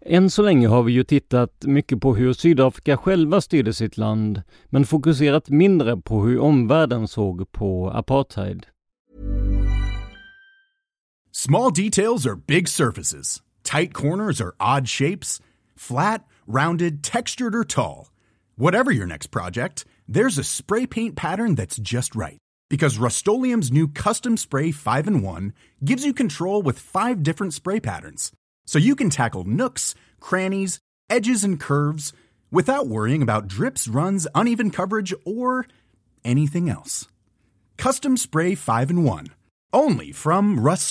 Än 0.05 0.29
så 0.29 0.41
länge 0.41 0.67
har 0.67 0.83
vi 0.83 0.91
ju 0.91 1.03
tittat 1.03 1.63
mycket 1.65 2.01
på 2.01 2.15
hur 2.15 2.33
Sydafrika 2.33 2.97
själva 2.97 3.41
styrde 3.41 3.73
sitt 3.73 3.97
land, 3.97 4.41
men 4.69 4.85
fokuserat 4.85 5.49
mindre 5.49 5.97
på 5.97 6.23
hur 6.23 6.39
omvärlden 6.39 7.07
såg 7.07 7.51
på 7.51 7.89
apartheid. 7.89 8.65
Small 11.31 11.73
details 11.73 12.25
are 12.25 12.35
big 12.35 12.67
surfaces. 12.67 13.41
Tight 13.63 13.93
corners 13.93 14.41
are 14.41 14.51
odd 14.59 14.87
shapes. 14.87 15.41
Flat, 15.77 16.21
rounded, 16.47 17.03
textured 17.03 17.55
or 17.55 17.63
tall. 17.63 18.07
Whatever 18.57 18.91
your 18.91 19.07
next 19.07 19.31
project, 19.31 19.85
there's 20.13 20.39
a 20.39 20.43
spray 20.43 20.85
paint 20.87 21.15
pattern 21.15 21.55
that's 21.55 21.81
just 21.81 22.15
right. 22.15 22.37
Because 22.69 23.01
rust 23.01 23.27
new 23.71 23.87
Custom 23.87 24.37
Spray 24.37 24.71
5 24.71 25.07
in 25.07 25.21
1 25.23 25.53
gives 25.85 26.05
you 26.05 26.13
control 26.13 26.61
with 26.61 26.79
five 26.79 27.23
different 27.23 27.53
spray 27.53 27.79
patterns 27.79 28.31
so 28.65 28.79
you 28.79 28.95
can 28.95 29.09
tackle 29.09 29.43
nooks, 29.43 29.95
crannies, 30.19 30.79
edges, 31.09 31.43
and 31.43 31.59
curves 31.59 32.13
without 32.51 32.87
worrying 32.87 33.21
about 33.21 33.47
drips, 33.47 33.87
runs, 33.87 34.27
uneven 34.35 34.71
coverage, 34.71 35.13
or 35.25 35.65
anything 36.23 36.69
else. 36.69 37.07
Custom 37.77 38.15
Spray 38.17 38.55
5 38.55 38.89
and 38.89 39.05
1. 39.05 39.27
Only 39.73 40.11
from 40.11 40.59
Rust 40.59 40.87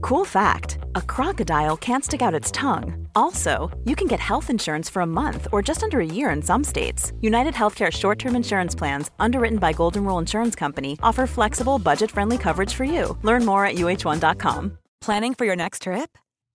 Cool 0.00 0.24
fact 0.24 0.78
a 0.94 1.02
crocodile 1.02 1.76
can't 1.76 2.04
stick 2.04 2.22
out 2.22 2.34
its 2.34 2.50
tongue. 2.50 3.06
Also, 3.14 3.70
you 3.84 3.94
can 3.94 4.08
get 4.08 4.20
health 4.20 4.50
insurance 4.50 4.88
for 4.88 5.02
a 5.02 5.06
month 5.06 5.46
or 5.52 5.62
just 5.62 5.82
under 5.82 6.00
a 6.00 6.06
year 6.06 6.30
in 6.30 6.42
some 6.42 6.64
states. 6.64 7.12
United 7.20 7.54
Healthcare 7.54 7.92
short 7.92 8.18
term 8.18 8.34
insurance 8.36 8.74
plans, 8.74 9.10
underwritten 9.18 9.58
by 9.58 9.72
Golden 9.72 10.04
Rule 10.04 10.18
Insurance 10.18 10.54
Company, 10.54 10.98
offer 11.02 11.26
flexible, 11.26 11.78
budget 11.78 12.10
friendly 12.10 12.38
coverage 12.38 12.74
for 12.74 12.84
you. 12.84 13.16
Learn 13.22 13.44
more 13.44 13.64
at 13.64 13.76
uh1.com. 13.76 14.78
Planning 15.00 15.34
for 15.34 15.44
your 15.44 15.56
next 15.56 15.82
trip? 15.82 16.18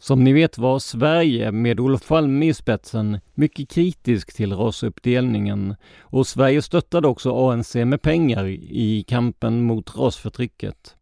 Som 0.00 0.24
ni 0.24 0.32
vet 0.32 0.58
var 0.58 0.78
Sverige 0.78 1.52
med 1.52 1.80
Olof 1.80 2.08
Palme 2.08 2.46
i 2.46 2.54
spetsen 2.54 3.18
mycket 3.34 3.70
kritisk 3.70 4.36
till 4.36 4.52
rasuppdelningen 4.52 5.74
och 6.00 6.26
Sverige 6.26 6.62
stöttade 6.62 7.08
också 7.08 7.50
ANC 7.50 7.74
med 7.74 8.02
pengar 8.02 8.46
i 8.46 9.04
kampen 9.08 9.62
mot 9.62 9.96
rasförtrycket. 9.96 10.96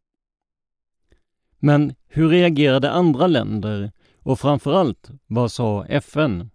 Men 1.59 1.95
hur 2.09 2.29
reagerade 2.29 2.91
andra 2.91 3.27
länder 3.27 3.93
och 4.23 4.41
framförallt, 4.41 5.11
vad 5.27 5.53
sa 5.53 5.85
FN? 5.85 6.51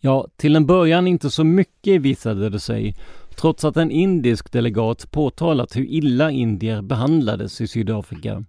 Ja, 0.00 0.28
till 0.36 0.56
en 0.56 0.66
början 0.66 1.06
inte 1.06 1.30
så 1.30 1.44
mycket 1.44 2.02
visade 2.02 2.50
det 2.50 2.60
sig, 2.60 2.96
trots 3.36 3.64
att 3.64 3.76
en 3.76 3.90
indisk 3.90 4.52
delegat 4.52 5.10
påtalat 5.10 5.76
hur 5.76 5.84
illa 5.84 6.30
indier 6.30 6.82
behandlades 6.82 7.60
i 7.60 7.68
Sydafrika. 7.68 8.44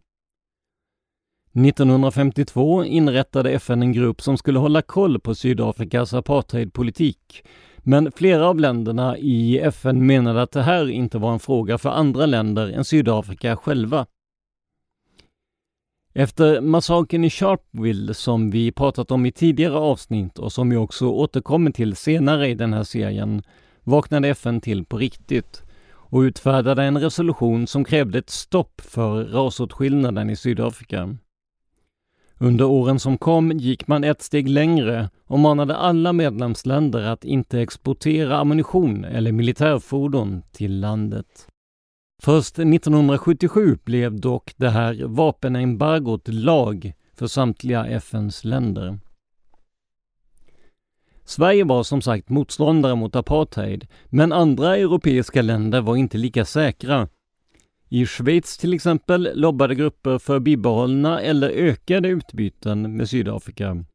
1952 1.54 2.84
inrättade 2.84 3.52
FN 3.52 3.82
en 3.82 3.93
grupp 3.93 4.22
som 4.22 4.38
skulle 4.38 4.60
hålla 4.60 4.82
koll 4.82 5.20
på 5.20 5.36
Sydafrikas 5.36 6.14
apartheidpolitik. 6.14 7.43
Men 7.78 8.12
flera 8.12 8.47
av 8.47 8.60
länderna 8.60 9.18
i 9.18 9.60
FN 9.60 10.06
menade 10.06 10.41
att 10.41 10.52
det 10.52 10.62
här 10.62 10.89
inte 10.89 11.18
var 11.18 11.34
en 11.34 11.39
fråga 11.39 11.78
för 11.78 11.89
andra 11.89 12.26
länder 12.26 12.68
än 12.68 12.86
Sydafrika 12.86 13.56
själva. 13.56 14.06
Efter 16.14 16.62
massakern 16.62 17.24
i 17.24 17.30
Sharpeville 17.30 18.14
som 18.14 18.52
vi 18.52 18.72
pratat 18.72 19.12
om 19.12 19.26
i 19.26 19.32
tidigare 19.32 19.78
avsnitt 19.78 20.39
och 20.39 20.52
som 20.52 20.70
vi 20.70 20.78
också 20.78 21.08
återkommer 21.08 21.72
till 21.72 21.95
senare 21.95 22.47
i 22.47 22.54
den 22.54 22.74
här 22.74 22.84
serien 22.84 23.43
vaknade 23.84 24.28
FN 24.28 24.62
till 24.62 24.86
på 24.86 24.97
riktigt 24.97 25.64
och 25.93 26.20
utfärdade 26.20 26.84
en 26.84 26.97
resolution 26.97 27.68
som 27.68 27.84
krävde 27.84 28.20
ett 28.20 28.30
stopp 28.30 28.82
för 28.82 29.24
rasåtskillnaden 29.24 30.30
i 30.30 30.36
Sydafrika. 30.36 31.18
Under 32.44 32.66
åren 32.66 33.00
som 33.00 33.18
kom 33.18 33.52
gick 33.52 33.88
man 33.88 34.04
ett 34.04 34.22
steg 34.22 34.50
längre 34.50 35.10
och 35.26 35.39
manade 35.39 35.76
alla 35.76 36.14
medlemsländer 36.14 37.02
att 37.02 37.26
inte 37.26 37.60
exportera 37.62 38.38
ammunition 38.38 39.06
eller 39.06 39.32
militärfordon 39.32 40.44
till 40.52 40.80
landet. 40.80 41.48
Först 42.22 42.60
1977 42.60 43.78
blev 43.84 44.20
dock 44.20 44.54
det 44.58 44.70
här 44.70 45.06
vapenembargot 45.06 46.28
lag 46.28 46.94
för 47.14 47.28
samtliga 47.28 47.86
FNs 47.86 48.44
länder. 48.44 49.00
Sverige 51.26 51.64
var 51.64 51.84
som 51.84 52.02
sagt 52.02 52.30
motståndare 52.30 52.96
mot 52.96 53.16
apartheid, 53.16 53.88
men 54.06 54.32
andra 54.32 54.78
europeiska 54.78 55.42
länder 55.42 55.82
var 55.82 55.96
inte 55.96 56.18
lika 56.18 56.46
säkra. 56.46 57.08
I 57.94 58.06
Schweiz 58.06 58.58
till 58.58 58.74
exempel 58.74 59.30
lobbade 59.34 59.76
grupper 59.76 60.18
för 60.18 60.39
bibehållna 60.39 61.22
eller 61.22 61.50
ökade 61.50 62.10
utbyten 62.10 62.98
med 62.98 63.10
Sydafrika. 63.10 63.86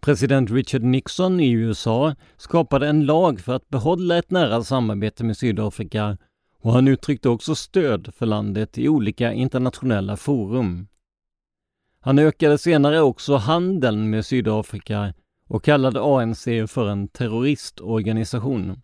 President 0.00 0.50
Richard 0.50 0.82
Nixon 0.82 1.40
i 1.40 1.50
USA 1.50 2.14
skapade 2.36 2.88
en 2.88 3.06
lag 3.06 3.40
för 3.40 3.54
att 3.54 3.68
behålla 3.68 4.18
ett 4.18 4.30
nära 4.30 4.64
samarbete 4.64 5.24
med 5.24 5.36
Sydafrika 5.36 6.18
och 6.60 6.72
han 6.72 6.88
uttryckte 6.88 7.28
också 7.28 7.54
stöd 7.54 8.14
för 8.14 8.26
landet 8.26 8.78
i 8.78 8.88
olika 8.88 9.32
internationella 9.32 10.16
forum. 10.16 10.88
Han 12.00 12.18
ökade 12.18 12.58
senare 12.58 13.00
också 13.00 13.36
handeln 13.36 14.10
med 14.10 14.26
Sydafrika 14.26 15.14
och 15.48 15.64
kallade 15.64 16.00
ANC 16.00 16.44
för 16.44 16.88
en 16.88 17.08
terroristorganisation. 17.08 18.82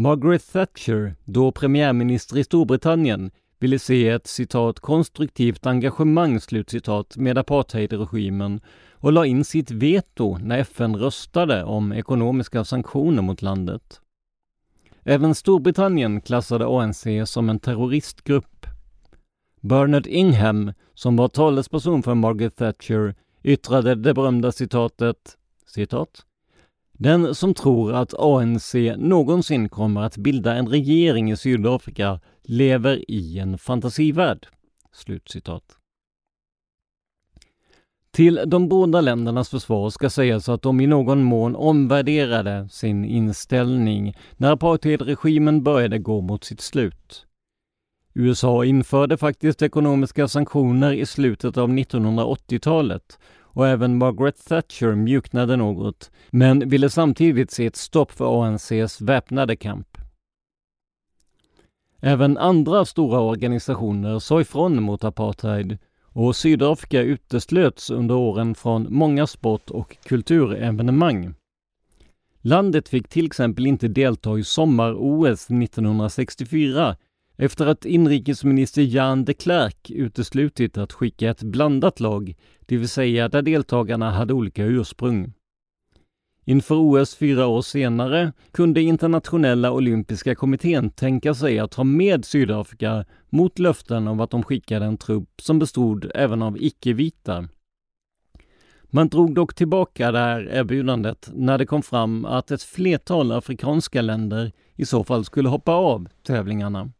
Margaret 0.00 0.52
Thatcher, 0.52 1.14
då 1.24 1.52
premiärminister 1.52 2.38
i 2.38 2.44
Storbritannien, 2.44 3.30
ville 3.58 3.78
se 3.78 4.08
ett 4.08 4.26
citat 4.26 4.80
konstruktivt 4.80 5.66
engagemang 5.66 6.40
slutcitat 6.40 7.16
med 7.16 7.38
apartheidregimen 7.38 8.60
och 8.92 9.12
la 9.12 9.26
in 9.26 9.44
sitt 9.44 9.70
veto 9.70 10.38
när 10.38 10.58
FN 10.58 10.96
röstade 10.96 11.64
om 11.64 11.92
ekonomiska 11.92 12.64
sanktioner 12.64 13.22
mot 13.22 13.42
landet. 13.42 14.00
Även 15.04 15.34
Storbritannien 15.34 16.20
klassade 16.20 16.66
ANC 16.66 17.06
som 17.24 17.48
en 17.48 17.60
terroristgrupp. 17.60 18.66
Bernard 19.60 20.06
Ingham, 20.06 20.72
som 20.94 21.16
var 21.16 21.28
talesperson 21.28 22.02
för 22.02 22.14
Margaret 22.14 22.56
Thatcher, 22.56 23.14
yttrade 23.42 23.94
det 23.94 24.14
berömda 24.14 24.52
citatet 24.52 25.36
citat 25.66 26.24
den 26.98 27.34
som 27.34 27.54
tror 27.54 27.92
att 27.92 28.14
ANC 28.14 28.74
någonsin 28.96 29.68
kommer 29.68 30.02
att 30.02 30.16
bilda 30.16 30.54
en 30.54 30.68
regering 30.68 31.30
i 31.30 31.36
Sydafrika 31.36 32.20
lever 32.42 33.10
i 33.10 33.38
en 33.38 33.58
fantasivärld. 33.58 34.46
Slutcitat. 34.92 35.62
Till 38.10 38.40
de 38.46 38.68
båda 38.68 39.00
ländernas 39.00 39.48
försvar 39.48 39.90
ska 39.90 40.10
sägas 40.10 40.48
att 40.48 40.62
de 40.62 40.80
i 40.80 40.86
någon 40.86 41.22
mån 41.22 41.56
omvärderade 41.56 42.68
sin 42.70 43.04
inställning 43.04 44.16
när 44.36 44.52
apartheidregimen 44.52 45.62
började 45.62 45.98
gå 45.98 46.20
mot 46.20 46.44
sitt 46.44 46.60
slut. 46.60 47.26
USA 48.14 48.64
införde 48.64 49.16
faktiskt 49.16 49.62
ekonomiska 49.62 50.28
sanktioner 50.28 50.92
i 50.92 51.06
slutet 51.06 51.56
av 51.56 51.68
1980-talet 51.68 53.18
och 53.58 53.68
även 53.68 53.98
Margaret 53.98 54.44
Thatcher 54.44 54.94
mjuknade 54.94 55.56
något, 55.56 56.10
men 56.30 56.68
ville 56.68 56.90
samtidigt 56.90 57.50
se 57.50 57.66
ett 57.66 57.76
stopp 57.76 58.12
för 58.12 58.44
ANCs 58.44 59.00
väpnade 59.00 59.56
kamp. 59.56 59.98
Även 62.00 62.38
andra 62.38 62.84
stora 62.84 63.20
organisationer 63.20 64.18
sa 64.18 64.40
ifrån 64.40 64.82
mot 64.82 65.04
apartheid 65.04 65.78
och 66.02 66.36
Sydafrika 66.36 67.02
uteslöts 67.02 67.90
under 67.90 68.14
åren 68.14 68.54
från 68.54 68.86
många 68.90 69.26
sport 69.26 69.70
och 69.70 69.96
kulturevenemang. 70.04 71.34
Landet 72.40 72.88
fick 72.88 73.08
till 73.08 73.26
exempel 73.26 73.66
inte 73.66 73.88
delta 73.88 74.38
i 74.38 74.44
sommar-OS 74.44 75.50
1964 75.50 76.96
efter 77.38 77.66
att 77.66 77.84
inrikesminister 77.84 78.82
Jan 78.82 79.24
de 79.24 79.34
Klerk 79.34 79.90
uteslutit 79.90 80.78
att 80.78 80.92
skicka 80.92 81.30
ett 81.30 81.42
blandat 81.42 82.00
lag, 82.00 82.34
det 82.60 82.76
vill 82.76 82.88
säga 82.88 83.28
där 83.28 83.42
deltagarna 83.42 84.10
hade 84.10 84.34
olika 84.34 84.64
ursprung. 84.64 85.32
Inför 86.44 86.74
OS 86.74 87.14
fyra 87.14 87.46
år 87.46 87.62
senare 87.62 88.32
kunde 88.52 88.82
internationella 88.82 89.72
olympiska 89.72 90.34
kommittén 90.34 90.90
tänka 90.90 91.34
sig 91.34 91.58
att 91.58 91.74
ha 91.74 91.84
med 91.84 92.24
Sydafrika 92.24 93.04
mot 93.28 93.58
löften 93.58 94.08
om 94.08 94.20
att 94.20 94.30
de 94.30 94.42
skickade 94.42 94.86
en 94.86 94.96
trupp 94.96 95.40
som 95.42 95.58
bestod 95.58 96.10
även 96.14 96.42
av 96.42 96.62
icke-vita. 96.62 97.48
Man 98.90 99.08
drog 99.08 99.34
dock 99.34 99.54
tillbaka 99.54 100.12
det 100.12 100.18
här 100.18 100.48
erbjudandet 100.52 101.30
när 101.34 101.58
det 101.58 101.66
kom 101.66 101.82
fram 101.82 102.24
att 102.24 102.50
ett 102.50 102.62
flertal 102.62 103.32
afrikanska 103.32 104.02
länder 104.02 104.52
i 104.74 104.86
så 104.86 105.04
fall 105.04 105.24
skulle 105.24 105.48
hoppa 105.48 105.72
av 105.72 106.08
tävlingarna. 106.22 106.90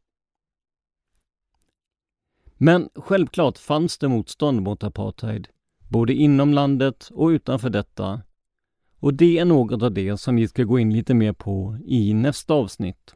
Men 2.59 2.89
självklart 2.95 3.59
fanns 3.59 3.99
det 3.99 4.09
motstånd 4.09 4.63
mot 4.63 4.85
apartheid, 4.85 5.49
både 5.89 6.15
inom 6.15 6.53
landet 6.53 7.09
och 7.13 7.29
utanför 7.29 7.71
detta. 7.71 8.23
Och 9.01 9.15
det 9.15 9.39
är 9.39 9.45
något 9.45 9.83
av 9.83 9.93
det 9.93 10.17
som 10.17 10.37
vi 10.37 10.49
ska 10.49 10.65
gå 10.65 10.79
in 10.79 10.93
lite 10.93 11.15
mer 11.15 11.33
på 11.33 11.79
i 11.85 12.15
nästa 12.15 12.55
avsnitt. 12.55 13.15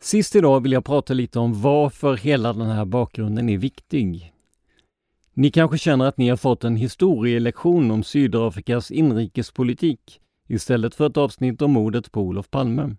Sist 0.00 0.36
idag 0.36 0.60
vill 0.60 0.72
jag 0.72 0.84
prata 0.84 1.14
lite 1.14 1.38
om 1.38 1.62
varför 1.62 2.16
hela 2.16 2.52
den 2.52 2.70
här 2.70 2.84
bakgrunden 2.84 3.48
är 3.48 3.58
viktig. 3.58 4.32
Ni 5.34 5.50
kanske 5.50 5.78
känner 5.78 6.04
att 6.04 6.18
ni 6.18 6.28
har 6.28 6.36
fått 6.36 6.64
en 6.64 6.76
historielektion 6.76 7.90
om 7.90 8.02
Sydafrikas 8.02 8.90
inrikespolitik 8.90 10.20
istället 10.48 10.94
för 10.94 11.06
ett 11.06 11.16
avsnitt 11.16 11.62
om 11.62 11.72
mordet 11.72 12.12
på 12.12 12.20
Olof 12.20 12.50
Palme. 12.50 12.96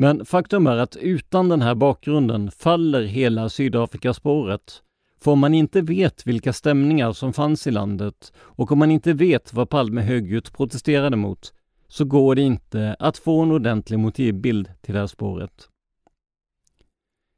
Men 0.00 0.24
faktum 0.24 0.66
är 0.66 0.76
att 0.76 0.96
utan 0.96 1.48
den 1.48 1.62
här 1.62 1.74
bakgrunden 1.74 2.50
faller 2.50 3.02
hela 3.02 3.48
Sydafrikaspåret. 3.48 4.82
För 5.20 5.30
om 5.30 5.38
man 5.38 5.54
inte 5.54 5.80
vet 5.80 6.26
vilka 6.26 6.52
stämningar 6.52 7.12
som 7.12 7.32
fanns 7.32 7.66
i 7.66 7.70
landet 7.70 8.32
och 8.36 8.72
om 8.72 8.78
man 8.78 8.90
inte 8.90 9.12
vet 9.12 9.52
vad 9.52 9.70
Palme 9.70 10.00
högljutt 10.00 10.52
protesterade 10.52 11.16
mot 11.16 11.52
så 11.88 12.04
går 12.04 12.34
det 12.34 12.42
inte 12.42 12.96
att 12.98 13.18
få 13.18 13.42
en 13.42 13.50
ordentlig 13.50 13.98
motivbild 13.98 14.70
till 14.80 14.94
det 14.94 15.00
här 15.00 15.06
spåret. 15.06 15.68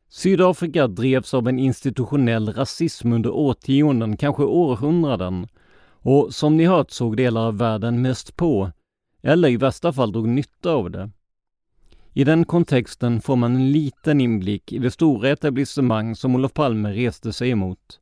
Sydafrika 0.09 0.87
drevs 0.87 1.35
av 1.35 1.49
en 1.49 1.59
institutionell 1.59 2.53
rasism 2.53 3.13
under 3.13 3.31
årtionden, 3.31 4.17
kanske 4.17 4.43
århundraden. 4.43 5.49
Och 6.03 6.35
som 6.35 6.57
ni 6.57 6.65
hört 6.65 6.91
såg 6.91 7.17
delar 7.17 7.47
av 7.47 7.59
världen 7.59 8.03
mest 8.03 8.37
på, 8.37 8.71
eller 9.23 9.49
i 9.49 9.57
värsta 9.57 9.93
fall 9.93 10.13
drog 10.13 10.29
nytta 10.29 10.71
av 10.71 10.91
det. 10.91 11.11
I 12.13 12.25
den 12.25 12.45
kontexten 12.45 13.21
får 13.21 13.37
man 13.37 13.57
en 13.57 13.73
liten 13.73 14.21
inblick 14.21 14.73
i 14.73 14.79
det 14.79 14.91
stora 14.91 15.29
etablissemang 15.29 16.17
som 16.17 16.35
Olof 16.35 16.53
Palme 16.53 16.93
reste 16.93 17.33
sig 17.33 17.51
emot. 17.51 18.01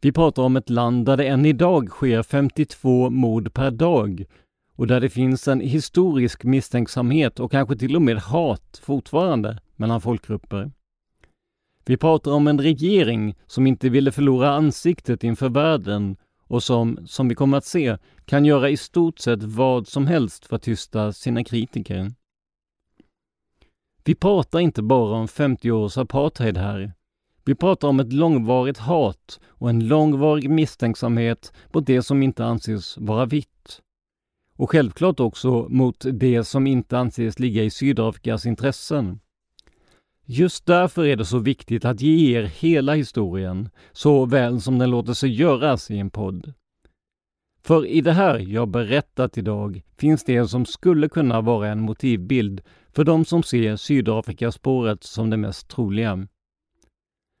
Vi 0.00 0.12
pratar 0.12 0.42
om 0.42 0.56
ett 0.56 0.70
land 0.70 1.06
där 1.06 1.16
det 1.16 1.26
än 1.26 1.46
idag 1.46 1.88
sker 1.88 2.22
52 2.22 3.10
mord 3.10 3.54
per 3.54 3.70
dag 3.70 4.24
och 4.76 4.86
där 4.86 5.00
det 5.00 5.10
finns 5.10 5.48
en 5.48 5.60
historisk 5.60 6.44
misstänksamhet 6.44 7.40
och 7.40 7.50
kanske 7.50 7.76
till 7.76 7.96
och 7.96 8.02
med 8.02 8.18
hat 8.18 8.80
fortfarande 8.82 9.58
mellan 9.76 10.00
folkgrupper. 10.00 10.70
Vi 11.84 11.96
pratar 11.96 12.30
om 12.30 12.46
en 12.46 12.60
regering 12.60 13.34
som 13.46 13.66
inte 13.66 13.88
ville 13.88 14.12
förlora 14.12 14.50
ansiktet 14.50 15.24
inför 15.24 15.48
världen 15.48 16.16
och 16.46 16.62
som, 16.62 16.98
som 17.06 17.28
vi 17.28 17.34
kommer 17.34 17.58
att 17.58 17.64
se, 17.64 17.96
kan 18.24 18.44
göra 18.44 18.70
i 18.70 18.76
stort 18.76 19.18
sett 19.18 19.42
vad 19.42 19.88
som 19.88 20.06
helst 20.06 20.46
för 20.46 20.56
att 20.56 20.62
tysta 20.62 21.12
sina 21.12 21.44
kritiker. 21.44 22.12
Vi 24.04 24.14
pratar 24.14 24.60
inte 24.60 24.82
bara 24.82 25.16
om 25.16 25.28
50 25.28 25.70
års 25.70 25.98
apartheid 25.98 26.56
här. 26.56 26.92
Vi 27.44 27.54
pratar 27.54 27.88
om 27.88 28.00
ett 28.00 28.12
långvarigt 28.12 28.78
hat 28.78 29.40
och 29.46 29.70
en 29.70 29.88
långvarig 29.88 30.50
misstänksamhet 30.50 31.52
mot 31.72 31.86
det 31.86 32.02
som 32.02 32.22
inte 32.22 32.44
anses 32.44 32.98
vara 32.98 33.26
vitt. 33.26 33.80
och 34.56 34.70
självklart 34.70 35.20
också 35.20 35.66
mot 35.68 36.04
det 36.12 36.44
som 36.44 36.66
inte 36.66 36.98
anses 36.98 37.38
ligga 37.38 37.64
i 37.64 37.70
Sydafrikas 37.70 38.46
intressen. 38.46 39.20
Just 40.24 40.66
därför 40.66 41.06
är 41.06 41.16
det 41.16 41.24
så 41.24 41.38
viktigt 41.38 41.84
att 41.84 42.00
ge 42.00 42.38
er 42.38 42.42
hela 42.42 42.94
historien, 42.94 43.68
så 43.92 44.26
väl 44.26 44.60
som 44.60 44.78
den 44.78 44.90
låter 44.90 45.12
sig 45.12 45.30
göras 45.30 45.90
i 45.90 45.98
en 45.98 46.10
podd. 46.10 46.52
För 47.62 47.86
i 47.86 48.00
det 48.00 48.12
här 48.12 48.38
jag 48.38 48.68
berättat 48.68 49.38
idag 49.38 49.82
finns 49.98 50.24
det 50.24 50.48
som 50.48 50.66
skulle 50.66 51.08
kunna 51.08 51.40
vara 51.40 51.68
en 51.68 51.80
motivbild 51.80 52.60
för 52.92 53.04
de 53.04 53.24
som 53.24 53.42
ser 53.42 53.76
Sydafrikaspåret 53.76 55.04
som 55.04 55.30
det 55.30 55.36
mest 55.36 55.68
troliga. 55.68 56.26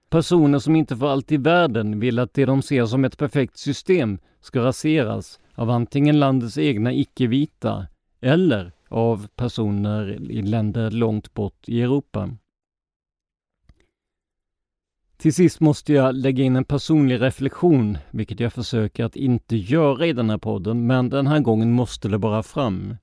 Personer 0.08 0.58
som 0.58 0.76
inte 0.76 0.96
för 0.96 1.08
allt 1.08 1.32
i 1.32 1.36
världen 1.36 2.00
vill 2.00 2.18
att 2.18 2.34
det 2.34 2.44
de 2.44 2.62
ser 2.62 2.86
som 2.86 3.04
ett 3.04 3.18
perfekt 3.18 3.56
system 3.56 4.18
ska 4.40 4.64
raseras 4.64 5.40
av 5.54 5.70
antingen 5.70 6.18
landets 6.18 6.58
egna 6.58 6.92
icke-vita 6.92 7.86
eller 8.20 8.72
av 8.88 9.28
personer 9.36 10.30
i 10.30 10.42
länder 10.42 10.90
långt 10.90 11.34
bort 11.34 11.68
i 11.68 11.82
Europa. 11.82 12.30
Till 15.16 15.34
sist 15.34 15.60
måste 15.60 15.92
jag 15.92 16.14
lägga 16.14 16.44
in 16.44 16.56
en 16.56 16.64
personlig 16.64 17.20
reflektion, 17.20 17.98
vilket 18.10 18.40
jag 18.40 18.52
försöker 18.52 19.04
att 19.04 19.16
inte 19.16 19.56
göra 19.56 20.06
i 20.06 20.12
den 20.12 20.30
här 20.30 20.38
podden, 20.38 20.86
men 20.86 21.08
den 21.08 21.26
här 21.26 21.40
gången 21.40 21.72
måste 21.72 22.08
det 22.08 22.18
bara 22.18 22.42
fram. 22.42 22.96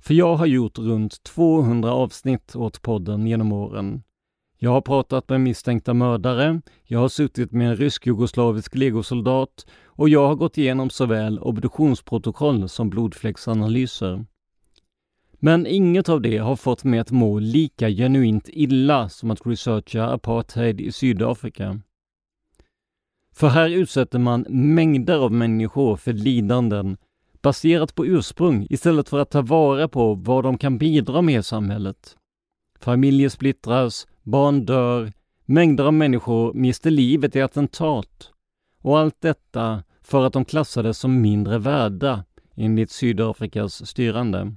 För 0.00 0.14
jag 0.14 0.36
har 0.36 0.46
gjort 0.46 0.78
runt 0.78 1.22
200 1.22 1.92
avsnitt 1.92 2.56
åt 2.56 2.82
podden 2.82 3.26
genom 3.26 3.52
åren. 3.52 4.02
Jag 4.58 4.70
har 4.70 4.80
pratat 4.80 5.28
med 5.28 5.40
misstänkta 5.40 5.94
mördare, 5.94 6.60
jag 6.84 6.98
har 6.98 7.08
suttit 7.08 7.52
med 7.52 7.68
en 7.68 7.76
rysk-jugoslavisk 7.76 8.74
legosoldat 8.74 9.66
och 9.84 10.08
jag 10.08 10.26
har 10.26 10.34
gått 10.34 10.58
igenom 10.58 10.90
såväl 10.90 11.38
obduktionsprotokoll 11.38 12.68
som 12.68 12.90
blodfläcksanalyser. 12.90 14.24
Men 15.38 15.66
inget 15.66 16.08
av 16.08 16.20
det 16.20 16.38
har 16.38 16.56
fått 16.56 16.84
mig 16.84 17.00
att 17.00 17.10
må 17.10 17.38
lika 17.38 17.88
genuint 17.88 18.48
illa 18.48 19.08
som 19.08 19.30
att 19.30 19.46
researcha 19.46 20.04
apartheid 20.04 20.80
i 20.80 20.92
Sydafrika. 20.92 21.80
För 23.32 23.48
här 23.48 23.68
utsätter 23.68 24.18
man 24.18 24.46
mängder 24.48 25.18
av 25.18 25.32
människor 25.32 25.96
för 25.96 26.12
lidanden 26.12 26.96
baserat 27.46 27.94
på 27.94 28.06
ursprung 28.06 28.66
istället 28.70 29.08
för 29.08 29.18
att 29.18 29.30
ta 29.30 29.42
vara 29.42 29.88
på 29.88 30.14
vad 30.14 30.44
de 30.44 30.58
kan 30.58 30.78
bidra 30.78 31.22
med 31.22 31.40
i 31.40 31.42
samhället. 31.42 32.16
Familjer 32.80 33.28
splittras, 33.28 34.06
barn 34.22 34.64
dör, 34.64 35.12
mängder 35.44 35.84
av 35.84 35.94
människor 35.94 36.54
mister 36.54 36.90
livet 36.90 37.36
i 37.36 37.42
attentat. 37.42 38.30
Och 38.82 38.98
allt 38.98 39.20
detta 39.20 39.82
för 40.02 40.24
att 40.24 40.32
de 40.32 40.44
klassades 40.44 40.98
som 40.98 41.20
mindre 41.20 41.58
värda 41.58 42.24
enligt 42.56 42.90
Sydafrikas 42.90 43.86
styrande. 43.86 44.56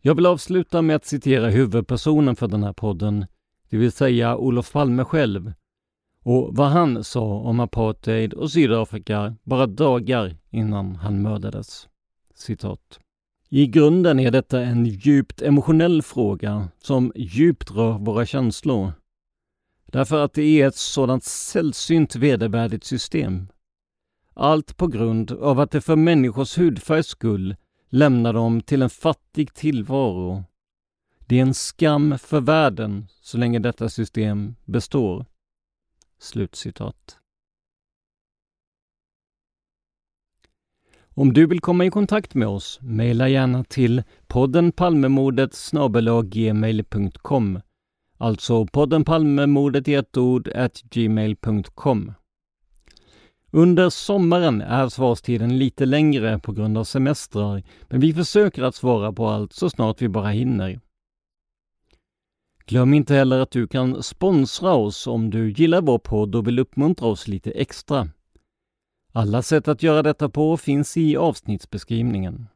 Jag 0.00 0.14
vill 0.14 0.26
avsluta 0.26 0.82
med 0.82 0.96
att 0.96 1.04
citera 1.04 1.48
huvudpersonen 1.48 2.36
för 2.36 2.48
den 2.48 2.62
här 2.62 2.72
podden, 2.72 3.26
det 3.70 3.76
vill 3.76 3.92
säga 3.92 4.36
Olof 4.36 4.72
Palme 4.72 5.04
själv, 5.04 5.52
och 6.26 6.56
vad 6.56 6.68
han 6.68 7.04
sa 7.04 7.24
om 7.24 7.60
apartheid 7.60 8.34
och 8.34 8.50
Sydafrika 8.50 9.36
bara 9.42 9.66
dagar 9.66 10.36
innan 10.50 10.96
han 10.96 11.22
mördades. 11.22 11.88
Citat. 12.34 13.00
I 13.48 13.66
grunden 13.66 14.20
är 14.20 14.30
detta 14.30 14.60
en 14.60 14.86
djupt 14.86 15.42
emotionell 15.42 16.02
fråga 16.02 16.68
som 16.82 17.12
djupt 17.14 17.70
rör 17.70 17.98
våra 17.98 18.26
känslor. 18.26 18.92
Därför 19.86 20.24
att 20.24 20.32
det 20.32 20.42
är 20.42 20.68
ett 20.68 20.76
sådant 20.76 21.24
sällsynt 21.24 22.16
vedervärdigt 22.16 22.84
system. 22.84 23.48
Allt 24.34 24.76
på 24.76 24.86
grund 24.86 25.32
av 25.32 25.60
att 25.60 25.70
det 25.70 25.80
för 25.80 25.96
människors 25.96 26.58
hudfärgs 26.58 27.06
skull 27.06 27.56
lämnar 27.88 28.32
dem 28.32 28.60
till 28.60 28.82
en 28.82 28.90
fattig 28.90 29.54
tillvaro. 29.54 30.44
Det 31.26 31.38
är 31.38 31.42
en 31.42 31.54
skam 31.54 32.18
för 32.18 32.40
världen 32.40 33.06
så 33.20 33.38
länge 33.38 33.58
detta 33.58 33.88
system 33.88 34.54
består. 34.64 35.26
Slutcitat. 36.18 37.18
Om 41.14 41.32
du 41.32 41.46
vill 41.46 41.60
komma 41.60 41.84
i 41.84 41.90
kontakt 41.90 42.34
med 42.34 42.48
oss, 42.48 42.78
mejla 42.82 43.28
gärna 43.28 43.64
till 43.64 44.02
podden 44.26 44.72
Palmemordet 44.72 45.52
gmail.com 46.24 47.60
Alltså 48.18 48.66
podden 48.66 49.04
Palmemordet 49.04 49.88
i 49.88 49.94
ett 49.94 50.16
ord 50.16 50.48
at 50.48 50.82
gmail.com 50.82 52.12
under 53.56 53.90
sommaren 53.90 54.60
är 54.60 54.88
svarstiden 54.88 55.58
lite 55.58 55.86
längre 55.86 56.38
på 56.38 56.52
grund 56.52 56.78
av 56.78 56.84
semestrar, 56.84 57.62
men 57.88 58.00
vi 58.00 58.14
försöker 58.14 58.62
att 58.62 58.74
svara 58.74 59.12
på 59.12 59.28
allt 59.28 59.52
så 59.52 59.70
snart 59.70 60.02
vi 60.02 60.08
bara 60.08 60.28
hinner. 60.28 60.80
Glöm 62.68 62.94
inte 62.94 63.14
heller 63.14 63.38
att 63.38 63.50
du 63.50 63.66
kan 63.66 64.02
sponsra 64.02 64.74
oss 64.74 65.06
om 65.06 65.30
du 65.30 65.50
gillar 65.50 65.82
vår 65.82 65.98
podd 65.98 66.34
och 66.34 66.46
vill 66.46 66.58
uppmuntra 66.58 67.08
oss 67.08 67.28
lite 67.28 67.50
extra. 67.50 68.08
Alla 69.12 69.42
sätt 69.42 69.68
att 69.68 69.82
göra 69.82 70.02
detta 70.02 70.28
på 70.28 70.56
finns 70.56 70.96
i 70.96 71.16
avsnittsbeskrivningen. 71.16 72.46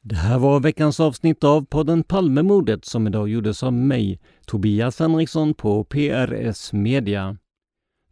Det 0.00 0.16
här 0.16 0.38
var 0.38 0.60
veckans 0.60 1.00
avsnitt 1.00 1.44
av 1.44 1.64
podden 1.64 2.04
Palmemordet 2.04 2.84
som 2.84 3.06
idag 3.06 3.28
gjordes 3.28 3.62
av 3.62 3.72
mig, 3.72 4.20
Tobias 4.46 4.98
Henriksson 4.98 5.54
på 5.54 5.84
PRS 5.84 6.72
Media. 6.72 7.36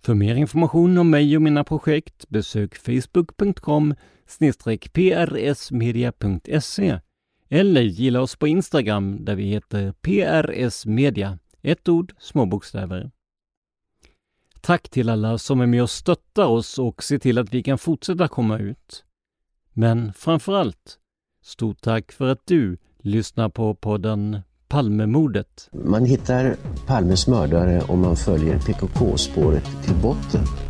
För 0.02 0.14
mer 0.14 0.34
information 0.34 0.98
om 0.98 1.10
mig 1.10 1.36
och 1.36 1.42
mina 1.42 1.64
projekt 1.64 2.28
besök 2.28 2.76
facebook.com 2.76 3.94
prsmedia.se 4.38 5.40
eller 7.50 7.82
gilla 7.82 8.20
oss 8.20 8.36
på 8.36 8.48
Instagram 8.48 9.24
där 9.24 9.34
vi 9.34 9.44
heter 9.44 9.92
PRS 9.92 10.86
Media, 10.86 11.38
ett 11.62 11.88
ord, 11.88 12.14
små 12.18 12.46
bokstäver. 12.46 13.10
Tack 14.60 14.88
till 14.88 15.08
alla 15.08 15.38
som 15.38 15.60
är 15.60 15.66
med 15.66 15.82
och 15.82 15.90
stöttar 15.90 16.46
oss 16.46 16.78
och 16.78 17.02
ser 17.02 17.18
till 17.18 17.38
att 17.38 17.54
vi 17.54 17.62
kan 17.62 17.78
fortsätta 17.78 18.28
komma 18.28 18.58
ut. 18.58 19.04
Men 19.72 20.12
framför 20.12 20.52
allt, 20.52 20.98
stort 21.42 21.80
tack 21.80 22.12
för 22.12 22.28
att 22.28 22.46
du 22.46 22.78
lyssnar 22.98 23.48
på 23.48 23.74
podden 23.74 24.40
Palmemordet. 24.68 25.68
Man 25.72 26.04
hittar 26.04 26.56
Palmes 26.86 27.26
mördare 27.26 27.80
om 27.80 28.00
man 28.00 28.16
följer 28.16 28.58
PKK-spåret 28.58 29.64
till 29.84 29.94
botten. 29.94 30.69